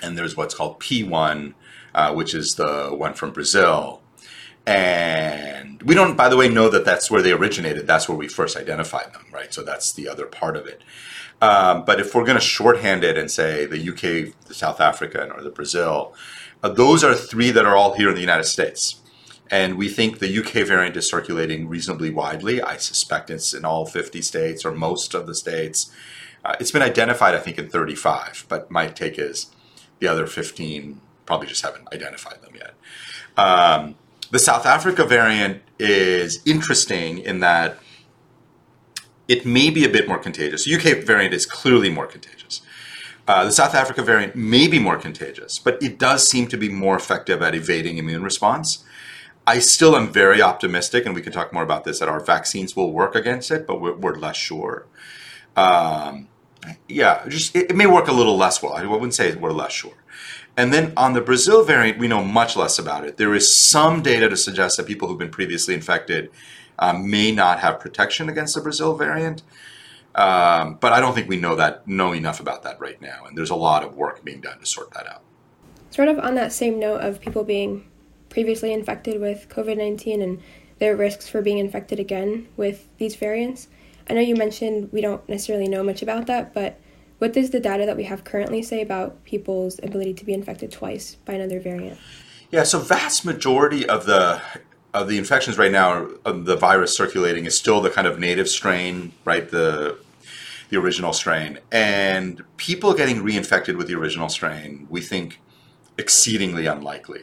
And 0.02 0.16
there's 0.16 0.36
what's 0.36 0.54
called 0.54 0.80
P1, 0.80 1.54
uh, 1.94 2.14
which 2.14 2.34
is 2.34 2.54
the 2.54 2.88
one 2.90 3.14
from 3.14 3.32
Brazil. 3.32 3.99
And 4.66 5.82
we 5.82 5.94
don't, 5.94 6.16
by 6.16 6.28
the 6.28 6.36
way, 6.36 6.48
know 6.48 6.68
that 6.68 6.84
that's 6.84 7.10
where 7.10 7.22
they 7.22 7.32
originated. 7.32 7.86
That's 7.86 8.08
where 8.08 8.16
we 8.16 8.28
first 8.28 8.56
identified 8.56 9.12
them, 9.12 9.26
right? 9.32 9.52
So 9.52 9.62
that's 9.62 9.92
the 9.92 10.08
other 10.08 10.26
part 10.26 10.56
of 10.56 10.66
it. 10.66 10.82
Um, 11.40 11.84
but 11.84 12.00
if 12.00 12.14
we're 12.14 12.24
going 12.24 12.38
to 12.38 12.44
shorthand 12.44 13.02
it 13.02 13.16
and 13.16 13.30
say 13.30 13.64
the 13.64 13.78
UK, 13.78 14.34
the 14.46 14.54
South 14.54 14.80
African, 14.80 15.32
or 15.32 15.42
the 15.42 15.50
Brazil, 15.50 16.14
uh, 16.62 16.68
those 16.68 17.02
are 17.02 17.14
three 17.14 17.50
that 17.50 17.64
are 17.64 17.76
all 17.76 17.94
here 17.94 18.10
in 18.10 18.14
the 18.14 18.20
United 18.20 18.44
States. 18.44 19.00
And 19.50 19.76
we 19.76 19.88
think 19.88 20.18
the 20.18 20.38
UK 20.38 20.66
variant 20.66 20.96
is 20.96 21.08
circulating 21.08 21.68
reasonably 21.68 22.10
widely. 22.10 22.62
I 22.62 22.76
suspect 22.76 23.30
it's 23.30 23.52
in 23.54 23.64
all 23.64 23.84
50 23.86 24.22
states 24.22 24.64
or 24.64 24.72
most 24.72 25.14
of 25.14 25.26
the 25.26 25.34
states. 25.34 25.90
Uh, 26.44 26.54
it's 26.60 26.70
been 26.70 26.82
identified, 26.82 27.34
I 27.34 27.38
think, 27.38 27.58
in 27.58 27.68
35, 27.68 28.46
but 28.48 28.70
my 28.70 28.86
take 28.86 29.18
is 29.18 29.46
the 29.98 30.06
other 30.06 30.26
15 30.26 31.00
probably 31.26 31.46
just 31.46 31.62
haven't 31.62 31.86
identified 31.92 32.42
them 32.42 32.54
yet. 32.54 32.74
Um, 33.36 33.94
the 34.30 34.38
South 34.38 34.66
Africa 34.66 35.04
variant 35.04 35.62
is 35.78 36.40
interesting 36.46 37.18
in 37.18 37.40
that 37.40 37.78
it 39.28 39.46
may 39.46 39.70
be 39.70 39.84
a 39.84 39.88
bit 39.88 40.08
more 40.08 40.18
contagious. 40.18 40.64
The 40.64 40.74
UK 40.74 41.04
variant 41.04 41.34
is 41.34 41.46
clearly 41.46 41.90
more 41.90 42.06
contagious. 42.06 42.62
Uh, 43.28 43.44
the 43.44 43.52
South 43.52 43.74
Africa 43.74 44.02
variant 44.02 44.34
may 44.34 44.66
be 44.66 44.78
more 44.78 44.96
contagious, 44.96 45.58
but 45.58 45.80
it 45.82 45.98
does 45.98 46.28
seem 46.28 46.48
to 46.48 46.56
be 46.56 46.68
more 46.68 46.96
effective 46.96 47.42
at 47.42 47.54
evading 47.54 47.98
immune 47.98 48.22
response. 48.22 48.84
I 49.46 49.58
still 49.60 49.96
am 49.96 50.12
very 50.12 50.42
optimistic, 50.42 51.06
and 51.06 51.14
we 51.14 51.22
can 51.22 51.32
talk 51.32 51.52
more 51.52 51.62
about 51.62 51.84
this, 51.84 52.00
that 52.00 52.08
our 52.08 52.20
vaccines 52.20 52.74
will 52.74 52.92
work 52.92 53.14
against 53.14 53.50
it, 53.50 53.66
but 53.66 53.80
we're, 53.80 53.94
we're 53.94 54.16
less 54.16 54.36
sure. 54.36 54.86
Um, 55.56 56.28
yeah, 56.88 57.26
just 57.28 57.54
it, 57.56 57.70
it, 57.70 57.76
may 57.76 57.86
work 57.86 58.08
a 58.08 58.12
little 58.12 58.36
less 58.36 58.62
well. 58.62 58.74
I 58.74 58.84
wouldn't 58.84 59.14
say 59.14 59.34
we're 59.34 59.52
less 59.52 59.72
sure. 59.72 59.94
And 60.56 60.72
then 60.72 60.92
on 60.96 61.12
the 61.14 61.20
Brazil 61.20 61.64
variant, 61.64 61.98
we 61.98 62.08
know 62.08 62.22
much 62.22 62.56
less 62.56 62.78
about 62.78 63.04
it. 63.04 63.16
There 63.16 63.34
is 63.34 63.54
some 63.54 64.02
data 64.02 64.28
to 64.28 64.36
suggest 64.36 64.76
that 64.76 64.86
people 64.86 65.08
who've 65.08 65.18
been 65.18 65.30
previously 65.30 65.74
infected 65.74 66.30
um, 66.78 67.08
may 67.08 67.32
not 67.32 67.60
have 67.60 67.80
protection 67.80 68.28
against 68.28 68.54
the 68.54 68.60
Brazil 68.60 68.96
variant. 68.96 69.42
Um, 70.14 70.76
but 70.80 70.92
I 70.92 71.00
don't 71.00 71.14
think 71.14 71.28
we 71.28 71.36
know 71.36 71.54
that 71.54 71.86
know 71.86 72.12
enough 72.12 72.40
about 72.40 72.64
that 72.64 72.80
right 72.80 73.00
now, 73.00 73.24
and 73.26 73.38
there's 73.38 73.50
a 73.50 73.56
lot 73.56 73.84
of 73.84 73.94
work 73.96 74.24
being 74.24 74.40
done 74.40 74.58
to 74.58 74.66
sort 74.66 74.92
that 74.94 75.06
out. 75.06 75.22
Sort 75.90 76.08
of 76.08 76.18
on 76.18 76.34
that 76.34 76.52
same 76.52 76.80
note 76.80 77.00
of 77.00 77.20
people 77.20 77.44
being 77.44 77.88
previously 78.28 78.72
infected 78.72 79.20
with 79.20 79.48
COVID 79.48 79.76
19 79.76 80.20
and 80.20 80.42
their 80.78 80.96
risks 80.96 81.28
for 81.28 81.42
being 81.42 81.58
infected 81.58 82.00
again 82.00 82.48
with 82.56 82.88
these 82.98 83.14
variants. 83.14 83.68
I 84.10 84.12
know 84.12 84.20
you 84.20 84.34
mentioned 84.34 84.90
we 84.92 85.00
don't 85.00 85.26
necessarily 85.28 85.68
know 85.68 85.84
much 85.84 86.02
about 86.02 86.26
that, 86.26 86.52
but 86.52 86.80
what 87.18 87.32
does 87.32 87.50
the 87.50 87.60
data 87.60 87.86
that 87.86 87.96
we 87.96 88.04
have 88.04 88.24
currently 88.24 88.60
say 88.60 88.82
about 88.82 89.22
people's 89.24 89.78
ability 89.84 90.14
to 90.14 90.24
be 90.24 90.34
infected 90.34 90.72
twice 90.72 91.14
by 91.24 91.34
another 91.34 91.60
variant? 91.60 91.96
Yeah, 92.50 92.64
so 92.64 92.80
vast 92.80 93.24
majority 93.24 93.88
of 93.88 94.06
the 94.06 94.42
of 94.92 95.06
the 95.06 95.16
infections 95.18 95.56
right 95.56 95.70
now, 95.70 96.08
the 96.24 96.56
virus 96.56 96.96
circulating 96.96 97.46
is 97.46 97.56
still 97.56 97.80
the 97.80 97.90
kind 97.90 98.08
of 98.08 98.18
native 98.18 98.48
strain, 98.48 99.12
right? 99.24 99.48
The 99.48 99.98
the 100.70 100.76
original 100.76 101.12
strain, 101.12 101.60
and 101.70 102.42
people 102.56 102.94
getting 102.94 103.18
reinfected 103.18 103.76
with 103.76 103.86
the 103.86 103.94
original 103.94 104.28
strain, 104.28 104.88
we 104.90 105.00
think 105.00 105.40
exceedingly 105.98 106.66
unlikely. 106.66 107.22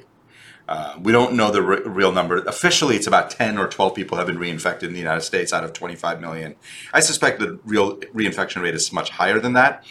Uh, 0.67 0.95
we 1.01 1.11
don't 1.11 1.33
know 1.33 1.49
the 1.49 1.61
real 1.61 2.11
number. 2.11 2.37
Officially, 2.39 2.95
it's 2.95 3.07
about 3.07 3.29
10 3.29 3.57
or 3.57 3.67
12 3.67 3.95
people 3.95 4.17
have 4.17 4.27
been 4.27 4.37
reinfected 4.37 4.83
in 4.83 4.93
the 4.93 4.99
United 4.99 5.21
States 5.21 5.53
out 5.53 5.63
of 5.63 5.71
25 5.71 6.19
million. 6.19 6.55
I 6.93 6.99
suspect 6.99 7.39
the 7.39 7.59
real 7.63 7.97
reinfection 7.97 8.61
rate 8.61 8.75
is 8.75 8.91
much 8.91 9.11
higher 9.11 9.39
than 9.39 9.53
that. 9.53 9.85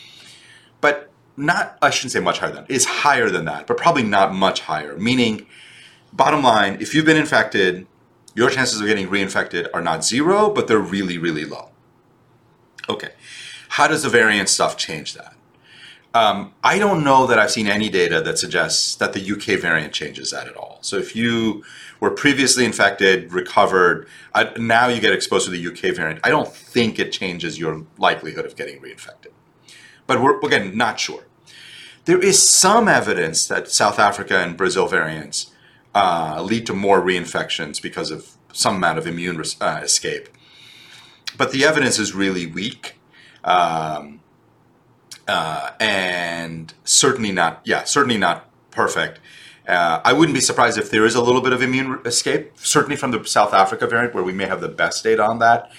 But 0.83 1.11
not, 1.37 1.78
I 1.80 1.90
shouldn't 1.90 2.12
say 2.12 2.21
much 2.21 2.40
higher 2.40 2.52
than, 2.52 2.66
is 2.68 2.85
higher 2.85 3.30
than 3.30 3.47
that, 3.47 3.66
but 3.66 3.78
probably 3.78 4.02
not 4.02 4.35
much 4.35 4.61
higher. 4.61 4.97
Meaning, 4.97 5.47
bottom 6.12 6.42
line, 6.42 6.76
if 6.80 6.95
you've 6.95 7.06
been 7.06 7.16
infected, 7.16 7.87
your 8.35 8.50
chances 8.50 8.78
of 8.80 8.87
getting 8.87 9.09
reinfected 9.09 9.68
are 9.73 9.80
not 9.80 10.04
zero, 10.04 10.50
but 10.50 10.68
they're 10.68 10.78
really, 10.78 11.16
really 11.16 11.47
low. 11.47 11.71
Okay. 12.88 13.12
How 13.71 13.88
does 13.88 14.02
the 14.02 14.11
variant 14.11 14.50
stuff 14.50 14.76
change 14.76 15.14
that? 15.14 15.36
Um, 16.17 16.55
I 16.65 16.79
don't 16.79 17.05
know 17.05 17.27
that 17.27 17.39
I've 17.39 17.51
seen 17.51 17.67
any 17.67 17.91
data 17.91 18.23
that 18.23 18.39
suggests 18.39 18.95
that 18.97 19.13
the 19.13 19.21
UK 19.33 19.61
variant 19.61 19.93
changes 19.93 20.31
that 20.31 20.49
at 20.49 20.57
all. 20.57 20.79
So 20.81 20.97
if 20.97 21.15
you 21.15 21.63
were 22.01 22.11
previously 22.11 22.65
infected, 22.65 23.35
recovered, 23.35 24.09
uh, 24.35 24.47
now 24.57 24.89
you 24.89 24.99
get 24.99 25.13
exposed 25.13 25.45
to 25.45 25.51
the 25.51 25.67
UK 25.67 25.95
variant, 25.95 26.21
I 26.25 26.31
don't 26.31 26.51
think 26.51 26.99
it 26.99 27.13
changes 27.13 27.59
your 27.59 27.85
likelihood 27.99 28.47
of 28.47 28.57
getting 28.57 28.81
reinfected. 28.81 29.33
But 30.07 30.23
we're, 30.23 30.41
again, 30.41 30.75
not 30.75 30.99
sure. 30.99 31.25
There 32.07 32.23
is 32.23 32.43
some 32.43 32.89
evidence 32.89 33.47
that 33.49 33.69
South 33.69 33.99
Africa 33.99 34.39
and 34.39 34.57
Brazil 34.57 34.87
variants 34.87 35.51
uh, 35.95 36.43
lead 36.43 36.65
to 36.65 36.73
more 36.73 37.03
reinfections 37.03 37.83
because 37.83 38.11
of 38.11 38.39
some 38.55 38.77
amount 38.77 38.97
of 38.97 39.07
immune 39.07 39.43
uh, 39.61 39.81
escape. 39.83 40.31
But 41.37 41.53
the 41.53 41.67
evidence 41.67 41.99
is 41.99 42.15
really 42.15 42.47
weak. 42.47 42.99
Um, 43.45 44.21
uh, 45.28 45.73
and 45.80 46.73
certainly 46.85 47.33
not, 47.33 47.61
yeah, 47.64 47.85
certainly 47.85 48.18
not 48.18 48.49
perfect. 48.71 49.21
Uh, 49.66 50.00
I 50.04 50.12
wouldn't 50.12 50.35
be 50.35 50.40
surprised 50.40 50.78
if 50.78 50.90
there 50.90 51.04
is 51.04 51.14
a 51.14 51.23
little 51.23 51.40
bit 51.40 51.52
of 51.52 51.61
immune 51.61 52.00
escape, 52.04 52.52
certainly 52.56 52.97
from 52.97 53.11
the 53.11 53.25
South 53.25 53.52
Africa 53.52 53.87
variant, 53.87 54.14
where 54.14 54.23
we 54.23 54.33
may 54.33 54.47
have 54.47 54.61
the 54.61 54.68
best 54.68 55.02
data 55.02 55.25
on 55.25 55.40
that. 55.40 55.73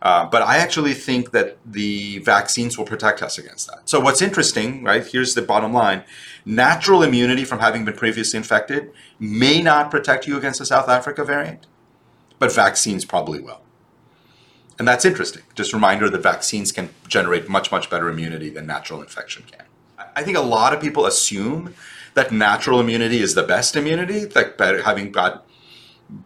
Uh, 0.00 0.26
but 0.26 0.42
I 0.42 0.58
actually 0.58 0.94
think 0.94 1.32
that 1.32 1.58
the 1.64 2.18
vaccines 2.18 2.76
will 2.76 2.84
protect 2.84 3.22
us 3.22 3.38
against 3.38 3.66
that. 3.68 3.88
So, 3.88 3.98
what's 3.98 4.22
interesting, 4.22 4.84
right? 4.84 5.06
Here's 5.06 5.34
the 5.34 5.42
bottom 5.42 5.72
line 5.72 6.04
natural 6.44 7.02
immunity 7.02 7.44
from 7.44 7.58
having 7.58 7.84
been 7.84 7.94
previously 7.94 8.36
infected 8.36 8.92
may 9.18 9.62
not 9.62 9.90
protect 9.90 10.26
you 10.26 10.36
against 10.36 10.58
the 10.58 10.66
South 10.66 10.88
Africa 10.88 11.24
variant, 11.24 11.66
but 12.38 12.54
vaccines 12.54 13.04
probably 13.04 13.40
will. 13.40 13.60
And 14.78 14.86
that's 14.86 15.04
interesting. 15.04 15.42
Just 15.54 15.72
a 15.72 15.76
reminder 15.76 16.10
that 16.10 16.22
vaccines 16.22 16.70
can 16.72 16.90
generate 17.08 17.48
much, 17.48 17.72
much 17.72 17.88
better 17.88 18.08
immunity 18.08 18.50
than 18.50 18.66
natural 18.66 19.00
infection 19.00 19.44
can. 19.50 19.64
I 20.14 20.22
think 20.22 20.36
a 20.36 20.42
lot 20.42 20.74
of 20.74 20.80
people 20.80 21.06
assume 21.06 21.74
that 22.14 22.32
natural 22.32 22.80
immunity 22.80 23.20
is 23.20 23.34
the 23.34 23.42
best 23.42 23.76
immunity, 23.76 24.26
like 24.26 24.56
better, 24.56 24.82
having 24.82 25.12
got, 25.12 25.46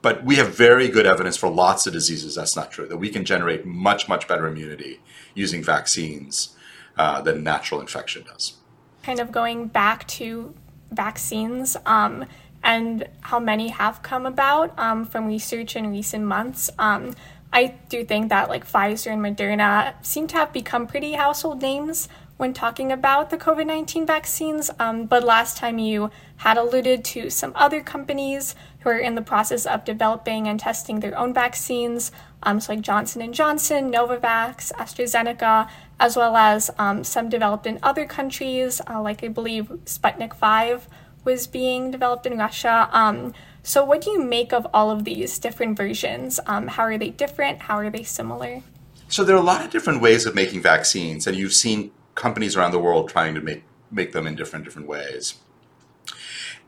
but 0.03 0.25
we 0.25 0.37
have 0.37 0.55
very 0.55 0.89
good 0.89 1.07
evidence 1.07 1.37
for 1.37 1.49
lots 1.49 1.87
of 1.87 1.93
diseases 1.93 2.37
that's 2.37 2.55
not 2.55 2.71
true, 2.71 2.87
that 2.87 2.97
we 2.97 3.09
can 3.09 3.25
generate 3.25 3.67
much, 3.67 4.09
much 4.09 4.29
better 4.29 4.47
immunity 4.47 5.01
using 5.35 5.63
vaccines 5.63 6.57
uh, 6.97 7.21
than 7.21 7.43
natural 7.43 7.81
infection 7.81 8.23
does. 8.25 8.55
Kind 9.03 9.21
of 9.21 9.33
going 9.33 9.67
back 9.69 10.07
to 10.09 10.55
vaccines 10.93 11.77
um, 11.87 12.27
and 12.63 13.09
how 13.23 13.41
many 13.41 13.69
have 13.69 14.03
come 14.03 14.27
about 14.27 14.79
um, 14.79 15.05
from 15.05 15.27
research 15.27 15.77
in 15.77 15.91
recent 15.91 16.25
months. 16.25 16.71
Um, 16.79 17.15
I 17.53 17.75
do 17.89 18.05
think 18.05 18.29
that 18.29 18.49
like 18.49 18.71
Pfizer 18.71 19.13
and 19.13 19.23
Moderna 19.23 19.95
seem 20.05 20.27
to 20.29 20.37
have 20.37 20.53
become 20.53 20.87
pretty 20.87 21.13
household 21.13 21.63
names 21.63 22.09
when 22.37 22.55
talking 22.55 22.91
about 22.91 23.29
the 23.29 23.37
COVID 23.37 23.67
19 23.67 24.07
vaccines. 24.07 24.71
Um, 24.79 25.05
but 25.05 25.25
last 25.25 25.57
time 25.57 25.79
you 25.79 26.11
had 26.39 26.57
alluded 26.57 27.05
to 27.05 27.29
some 27.29 27.53
other 27.55 27.83
companies 27.83 28.55
who 28.81 28.89
are 28.89 28.99
in 28.99 29.15
the 29.15 29.23
process 29.23 29.67
of 29.67 29.85
developing 29.85 30.49
and 30.49 30.59
testing 30.59 31.01
their 31.01 31.17
own 31.19 31.35
vaccines, 31.35 32.13
um, 32.43 32.59
so 32.59 32.73
like 32.73 32.81
Johnson 32.81 33.21
and 33.21 33.35
Johnson, 33.35 33.93
Novavax, 33.93 34.73
AstraZeneca, 34.73 35.69
as 35.99 36.17
well 36.17 36.35
as 36.37 36.71
um, 36.79 37.05
some 37.05 37.29
developed 37.29 37.67
in 37.67 37.79
other 37.83 38.07
countries, 38.07 38.81
uh, 38.89 39.03
like 39.03 39.23
I 39.23 39.29
believe 39.29 39.67
Sputnik 39.85 40.33
5 40.33 40.89
was 41.25 41.47
being 41.47 41.91
developed 41.91 42.25
in 42.25 42.39
Russia. 42.39 42.89
Um, 42.93 43.35
so, 43.63 43.85
what 43.85 44.01
do 44.01 44.11
you 44.11 44.23
make 44.23 44.53
of 44.53 44.67
all 44.73 44.91
of 44.91 45.05
these 45.05 45.39
different 45.39 45.77
versions? 45.77 46.41
Um, 46.47 46.69
how 46.69 46.83
are 46.85 46.99
they 46.99 47.11
different? 47.11 47.63
How 47.63 47.77
are 47.77 47.91
they 47.91 48.03
similar? 48.03 48.63
So, 49.09 49.25
there 49.25 49.37
are 49.37 49.41
a 49.41 49.43
lot 49.43 49.65
of 49.65 49.71
different 49.71 50.01
ways 50.01 50.27
of 50.27 50.35
making 50.35 50.63
vaccines, 50.63 51.27
and 51.27 51.37
you've 51.37 51.53
seen 51.53 51.91
companies 52.15 52.57
around 52.57 52.73
the 52.73 52.79
world 52.79 53.09
trying 53.09 53.35
to 53.35 53.41
make, 53.41 53.65
make 53.91 54.13
them 54.13 54.27
in 54.27 54.35
different 54.35 54.65
different 54.65 54.89
ways. 54.89 55.35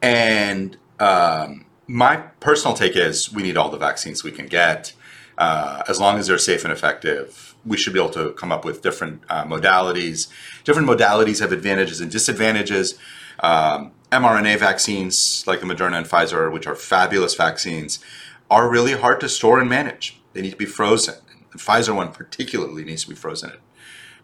And 0.01 0.77
um, 0.99 1.67
my 1.87 2.17
personal 2.41 2.77
take 2.77 2.97
is 2.97 3.33
we 3.33 3.43
need 3.43 3.57
all 3.57 3.71
the 3.71 3.79
vaccines 3.79 4.25
we 4.25 4.33
can 4.33 4.47
get. 4.47 4.93
Uh, 5.39 5.83
as 5.89 5.99
long 5.99 6.19
as 6.19 6.27
they're 6.27 6.39
safe 6.39 6.63
and 6.65 6.73
effective, 6.73 7.51
we 7.64 7.76
should 7.76 7.92
be 7.92 8.00
able 8.00 8.11
to 8.11 8.33
come 8.33 8.50
up 8.50 8.64
with 8.64 8.83
different 8.83 9.23
uh, 9.28 9.45
modalities. 9.45 10.28
Different 10.64 10.88
modalities 10.88 11.40
have 11.40 11.52
advantages 11.52 12.00
and 12.00 12.11
disadvantages. 12.11 12.99
Um, 13.40 13.92
mRNA 14.11 14.59
vaccines, 14.59 15.45
like 15.47 15.61
the 15.61 15.66
Moderna 15.66 15.99
and 15.99 16.07
Pfizer, 16.07 16.52
which 16.52 16.66
are 16.66 16.75
fabulous 16.75 17.35
vaccines, 17.35 17.99
are 18.50 18.69
really 18.69 18.92
hard 18.92 19.21
to 19.21 19.28
store 19.28 19.61
and 19.61 19.69
manage. 19.69 20.21
They 20.33 20.42
need 20.42 20.50
to 20.50 20.57
be 20.57 20.66
frozen. 20.66 21.14
The 21.52 21.59
Pfizer 21.59 21.95
one 21.95 22.12
particularly 22.12 22.85
needs 22.85 23.02
to 23.04 23.09
be 23.09 23.14
frozen 23.14 23.50
at 23.50 23.59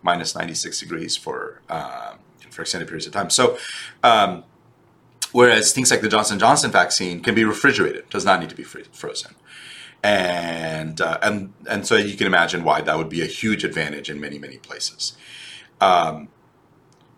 minus 0.02 0.34
96 0.34 0.80
degrees 0.80 1.16
for 1.16 1.60
uh, 1.68 2.14
for 2.50 2.62
extended 2.62 2.88
periods 2.88 3.06
of 3.06 3.12
time. 3.12 3.30
So, 3.30 3.58
um, 4.02 4.44
whereas 5.32 5.72
things 5.72 5.90
like 5.90 6.00
the 6.00 6.08
Johnson 6.08 6.38
Johnson 6.38 6.70
vaccine 6.70 7.20
can 7.20 7.34
be 7.34 7.44
refrigerated, 7.44 8.08
does 8.10 8.24
not 8.24 8.40
need 8.40 8.50
to 8.50 8.56
be 8.56 8.64
frozen, 8.64 9.34
and 10.02 11.00
uh, 11.00 11.18
and 11.22 11.52
and 11.68 11.86
so 11.86 11.96
you 11.96 12.16
can 12.16 12.26
imagine 12.26 12.64
why 12.64 12.80
that 12.80 12.96
would 12.96 13.08
be 13.08 13.22
a 13.22 13.26
huge 13.26 13.64
advantage 13.64 14.10
in 14.10 14.20
many 14.20 14.38
many 14.38 14.58
places. 14.58 15.16
Um, 15.80 16.28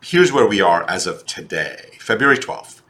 here's 0.03 0.33
where 0.33 0.47
we 0.47 0.61
are 0.61 0.89
as 0.89 1.07
of 1.07 1.27
today, 1.27 1.91
February 1.99 2.39
12th. 2.39 2.81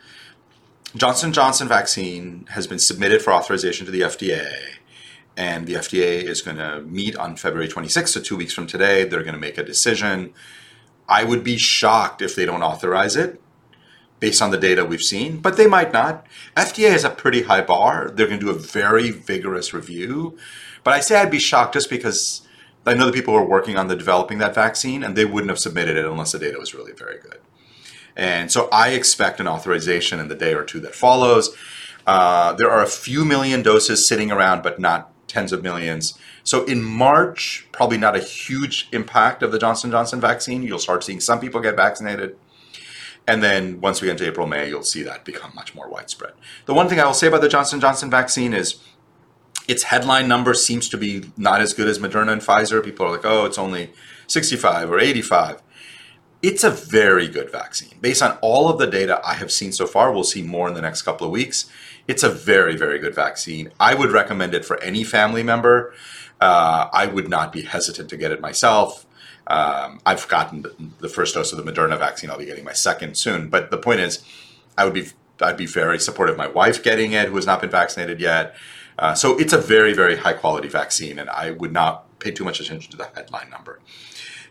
Johnson 0.97 1.33
Johnson 1.33 1.69
vaccine 1.69 2.47
has 2.51 2.67
been 2.67 2.79
submitted 2.79 3.23
for 3.23 3.33
authorization 3.33 3.87
to 3.87 3.93
the 3.93 4.01
FDA, 4.01 4.53
and 5.37 5.67
the 5.67 5.75
FDA 5.75 6.23
is 6.23 6.43
going 6.43 6.57
to 6.57 6.83
meet 6.83 7.17
on 7.17 7.37
February 7.37 7.69
26th, 7.69 8.09
so 8.09 8.21
two 8.21 8.37
weeks 8.37 8.53
from 8.53 8.67
today. 8.67 9.05
They're 9.05 9.23
going 9.23 9.35
to 9.35 9.41
make 9.41 9.59
a 9.59 9.63
decision. 9.63 10.33
I 11.09 11.25
would 11.25 11.43
be 11.43 11.59
shocked 11.59 12.23
if 12.23 12.37
they 12.37 12.45
don't 12.45 12.63
authorize 12.63 13.17
it 13.17 13.41
based 14.21 14.43
on 14.43 14.51
the 14.51 14.59
data 14.59 14.85
we've 14.85 15.03
seen, 15.03 15.39
but 15.39 15.57
they 15.57 15.67
might 15.67 15.93
not. 15.93 16.27
FDA 16.57 16.91
has 16.91 17.05
a 17.05 17.11
pretty 17.11 17.43
high 17.43 17.63
bar. 17.63 18.11
They're 18.11 18.27
going 18.27 18.39
to 18.39 18.47
do 18.47 18.53
a 18.53 18.59
very 18.59 19.11
vigorous 19.11 19.73
review. 19.73 20.37
But 20.85 20.95
I 20.95 21.01
say 21.01 21.17
I'd 21.17 21.31
be 21.31 21.39
shocked 21.39 21.75
just 21.75 21.91
because 21.91 22.43
I 22.87 22.95
know 22.95 23.07
the 23.07 23.13
people 23.13 23.35
who 23.35 23.41
are 23.41 23.47
working 23.47 23.77
on 23.77 23.89
the 23.89 23.97
developing 23.97 24.39
that 24.39 24.55
vaccine, 24.55 25.03
and 25.03 25.17
they 25.17 25.25
wouldn't 25.25 25.51
have 25.51 25.59
submitted 25.59 25.97
it 25.97 26.05
unless 26.05 26.33
the 26.33 26.39
data 26.39 26.59
was 26.59 26.75
really 26.75 26.93
very 26.93 27.19
good. 27.19 27.39
And 28.17 28.53
so 28.53 28.69
I 28.71 28.91
expect 28.91 29.41
an 29.41 29.49
authorization 29.49 30.21
in 30.21 30.29
the 30.29 30.35
day 30.35 30.55
or 30.55 30.65
two 30.65 30.81
that 30.81 30.95
follows. 30.95 31.57
Uh, 32.07 32.53
there 32.55 32.71
are 32.71 32.83
a 32.83 32.87
few 32.87 33.25
million 33.25 33.63
doses 33.63 34.07
sitting 34.07 34.31
around, 34.31 34.63
but 34.63 34.79
not 34.79 35.13
tens 35.29 35.53
of 35.53 35.63
millions. 35.63 36.19
So 36.43 36.65
in 36.65 36.83
March, 36.83 37.67
probably 37.73 37.99
not 37.99 38.17
a 38.17 38.21
huge 38.21 38.89
impact 38.93 39.43
of 39.43 39.53
the 39.53 39.59
Johnson 39.59 39.91
Johnson 39.91 40.21
vaccine. 40.21 40.63
You'll 40.63 40.79
start 40.79 41.05
seeing 41.05 41.21
some 41.21 41.41
people 41.41 41.61
get 41.61 41.77
vaccinated. 41.77 42.37
And 43.27 43.43
then 43.43 43.81
once 43.81 44.01
we 44.01 44.07
get 44.07 44.13
into 44.13 44.27
April, 44.27 44.47
May, 44.47 44.69
you'll 44.69 44.83
see 44.83 45.03
that 45.03 45.25
become 45.25 45.53
much 45.55 45.75
more 45.75 45.89
widespread. 45.89 46.33
The 46.67 46.75
one 46.75 46.89
thing 46.89 46.99
I 46.99 47.07
will 47.07 47.15
say 47.15 47.29
about 47.29 47.43
the 47.43 47.49
Johnson 47.49 47.81
Johnson 47.81 48.11
vaccine 48.11 48.53
is 48.53 48.83
its 49.69 49.85
headline 49.85 50.27
number 50.27 50.53
seems 50.55 50.89
to 50.89 50.97
be 50.97 51.31
not 51.37 51.61
as 51.61 51.73
good 51.75 51.87
as 51.87 51.99
Moderna 51.99 52.33
and 52.33 52.43
Pfizer. 52.43 52.85
People 52.85 53.07
are 53.07 53.13
like, 53.13 53.25
oh, 53.25 53.45
it's 53.45 53.59
only 53.59 53.93
65 54.27 54.91
or 54.91 54.99
85. 54.99 55.63
It's 56.43 56.65
a 56.65 56.71
very 56.71 57.29
good 57.29 57.53
vaccine. 57.53 57.99
Based 58.01 58.23
on 58.23 58.39
all 58.41 58.69
of 58.69 58.79
the 58.79 58.87
data 58.87 59.21
I 59.25 59.35
have 59.35 59.53
seen 59.53 59.73
so 59.73 59.87
far, 59.87 60.11
we'll 60.11 60.25
see 60.25 60.43
more 60.43 60.67
in 60.67 60.75
the 60.75 60.81
next 60.81 61.03
couple 61.03 61.27
of 61.27 61.33
weeks. 61.33 61.71
It's 62.09 62.23
a 62.23 62.31
very, 62.31 62.77
very 62.77 62.99
good 62.99 63.15
vaccine. 63.15 63.71
I 63.79 63.95
would 63.95 64.11
recommend 64.11 64.55
it 64.55 64.65
for 64.65 64.83
any 64.83 65.05
family 65.05 65.43
member. 65.43 65.93
Uh, 66.41 66.89
I 66.93 67.07
would 67.07 67.29
not 67.29 67.53
be 67.53 67.63
hesitant 67.63 68.09
to 68.09 68.17
get 68.17 68.33
it 68.33 68.41
myself. 68.41 69.07
Um, 69.51 70.01
I've 70.07 70.29
gotten 70.29 70.65
the 71.01 71.09
first 71.09 71.35
dose 71.35 71.53
of 71.53 71.63
the 71.63 71.71
Moderna 71.71 71.99
vaccine. 71.99 72.31
I'll 72.31 72.39
be 72.39 72.47
getting 72.47 72.65
my 72.65 72.73
second 72.73 73.17
soon. 73.17 73.49
But 73.49 73.71
the 73.71 73.79
point 73.79 74.01
is, 74.01 74.23
I 74.79 74.85
would 74.85 74.95
be 74.95 75.09
I'd 75.43 75.57
be 75.57 75.67
very 75.67 75.99
supportive 75.99 76.35
of 76.35 76.39
my 76.39 76.49
wife 76.49 76.83
getting 76.83 77.13
it, 77.13 77.29
who 77.29 77.37
has 77.37 77.47
not 77.47 77.61
been 77.61 77.71
vaccinated 77.71 78.21
yet. 78.21 78.55
Uh, 78.99 79.15
so 79.15 79.39
it's 79.39 79.53
a 79.53 79.59
very, 79.59 79.93
very 79.95 80.17
high 80.17 80.35
quality 80.35 80.69
vaccine, 80.69 81.19
and 81.19 81.31
I 81.31 81.53
would 81.53 81.73
not 81.73 82.19
pay 82.19 82.31
too 82.31 82.45
much 82.45 82.61
attention 82.61 82.91
to 82.93 82.97
the 82.97 83.09
headline 83.15 83.49
number. 83.51 83.81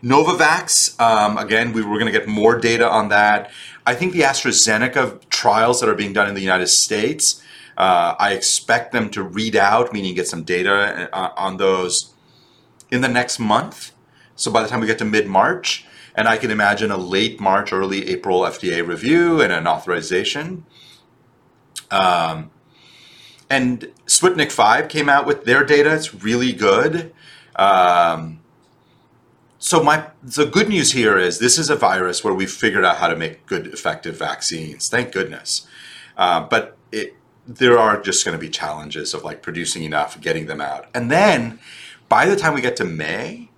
Novavax, 0.02 0.98
um, 1.00 1.38
again, 1.38 1.72
we 1.72 1.82
were 1.82 1.98
going 1.98 2.12
to 2.12 2.18
get 2.18 2.26
more 2.26 2.58
data 2.58 2.88
on 2.88 3.08
that. 3.10 3.50
I 3.86 3.94
think 3.94 4.12
the 4.12 4.22
AstraZeneca 4.22 5.28
trials 5.28 5.80
that 5.80 5.88
are 5.88 5.94
being 5.94 6.12
done 6.12 6.28
in 6.28 6.34
the 6.34 6.40
United 6.40 6.68
States, 6.68 7.42
uh, 7.76 8.14
I 8.18 8.32
expect 8.32 8.92
them 8.92 9.10
to 9.10 9.22
read 9.22 9.56
out, 9.56 9.92
meaning 9.92 10.14
get 10.14 10.26
some 10.26 10.42
data 10.42 11.08
uh, 11.12 11.30
on 11.36 11.58
those 11.58 12.12
in 12.90 13.02
the 13.02 13.08
next 13.08 13.38
month. 13.38 13.92
So 14.40 14.50
by 14.50 14.62
the 14.62 14.68
time 14.68 14.80
we 14.80 14.86
get 14.86 14.98
to 14.98 15.04
mid 15.04 15.26
March, 15.26 15.84
and 16.14 16.26
I 16.26 16.38
can 16.38 16.50
imagine 16.50 16.90
a 16.90 16.96
late 16.96 17.40
March, 17.40 17.72
early 17.72 18.08
April 18.08 18.40
FDA 18.40 18.86
review 18.86 19.40
and 19.42 19.52
an 19.52 19.66
authorization. 19.66 20.64
Um, 21.90 22.50
and 23.50 23.92
Sputnik 24.06 24.50
5 24.50 24.88
came 24.88 25.10
out 25.10 25.26
with 25.26 25.44
their 25.44 25.62
data. 25.62 25.94
It's 25.94 26.14
really 26.14 26.52
good. 26.52 27.12
Um, 27.54 28.40
so 29.58 29.82
my 29.82 30.06
the 30.22 30.46
good 30.46 30.70
news 30.70 30.92
here 30.92 31.18
is 31.18 31.38
this 31.38 31.58
is 31.58 31.68
a 31.68 31.76
virus 31.76 32.24
where 32.24 32.32
we've 32.32 32.50
figured 32.50 32.84
out 32.84 32.96
how 32.96 33.08
to 33.08 33.16
make 33.16 33.44
good, 33.44 33.66
effective 33.66 34.18
vaccines. 34.18 34.88
Thank 34.88 35.12
goodness. 35.12 35.66
Uh, 36.16 36.40
but 36.40 36.78
it, 36.90 37.14
there 37.46 37.78
are 37.78 38.00
just 38.00 38.24
going 38.24 38.34
to 38.34 38.40
be 38.40 38.48
challenges 38.48 39.12
of 39.12 39.22
like 39.22 39.42
producing 39.42 39.84
enough, 39.84 40.18
getting 40.18 40.46
them 40.46 40.62
out, 40.62 40.88
and 40.94 41.10
then 41.10 41.58
by 42.08 42.24
the 42.24 42.36
time 42.36 42.54
we 42.54 42.62
get 42.62 42.76
to 42.76 42.84
May, 42.84 43.49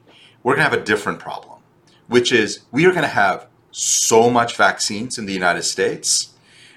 we're 0.43 0.55
going 0.55 0.65
to 0.65 0.71
have 0.71 0.81
a 0.81 0.85
different 0.85 1.19
problem, 1.19 1.61
which 2.09 2.33
is 2.33 2.61
we 2.71 2.87
are 2.87 2.91
going 2.91 3.03
to 3.03 3.09
have 3.09 3.47
so 3.71 4.31
much 4.31 4.57
vaccines 4.57 5.19
in 5.19 5.27
the 5.27 5.33
United 5.33 5.63
States, 5.63 6.35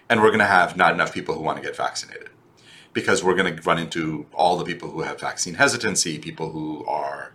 and 0.10 0.22
we're 0.22 0.30
going 0.30 0.40
to 0.40 0.46
have 0.46 0.78
not 0.78 0.94
enough 0.94 1.14
people 1.14 1.36
who 1.36 1.42
want 1.42 1.58
to 1.58 1.64
get 1.64 1.76
vaccinated 1.76 2.30
because 2.94 3.24
we're 3.24 3.36
going 3.36 3.54
to 3.54 3.62
run 3.64 3.78
into 3.78 4.26
all 4.34 4.58
the 4.58 4.64
people 4.64 4.90
who 4.90 5.02
have 5.02 5.20
vaccine 5.20 5.56
hesitancy, 5.56 6.18
people 6.18 6.52
who 6.52 6.86
are 6.86 7.34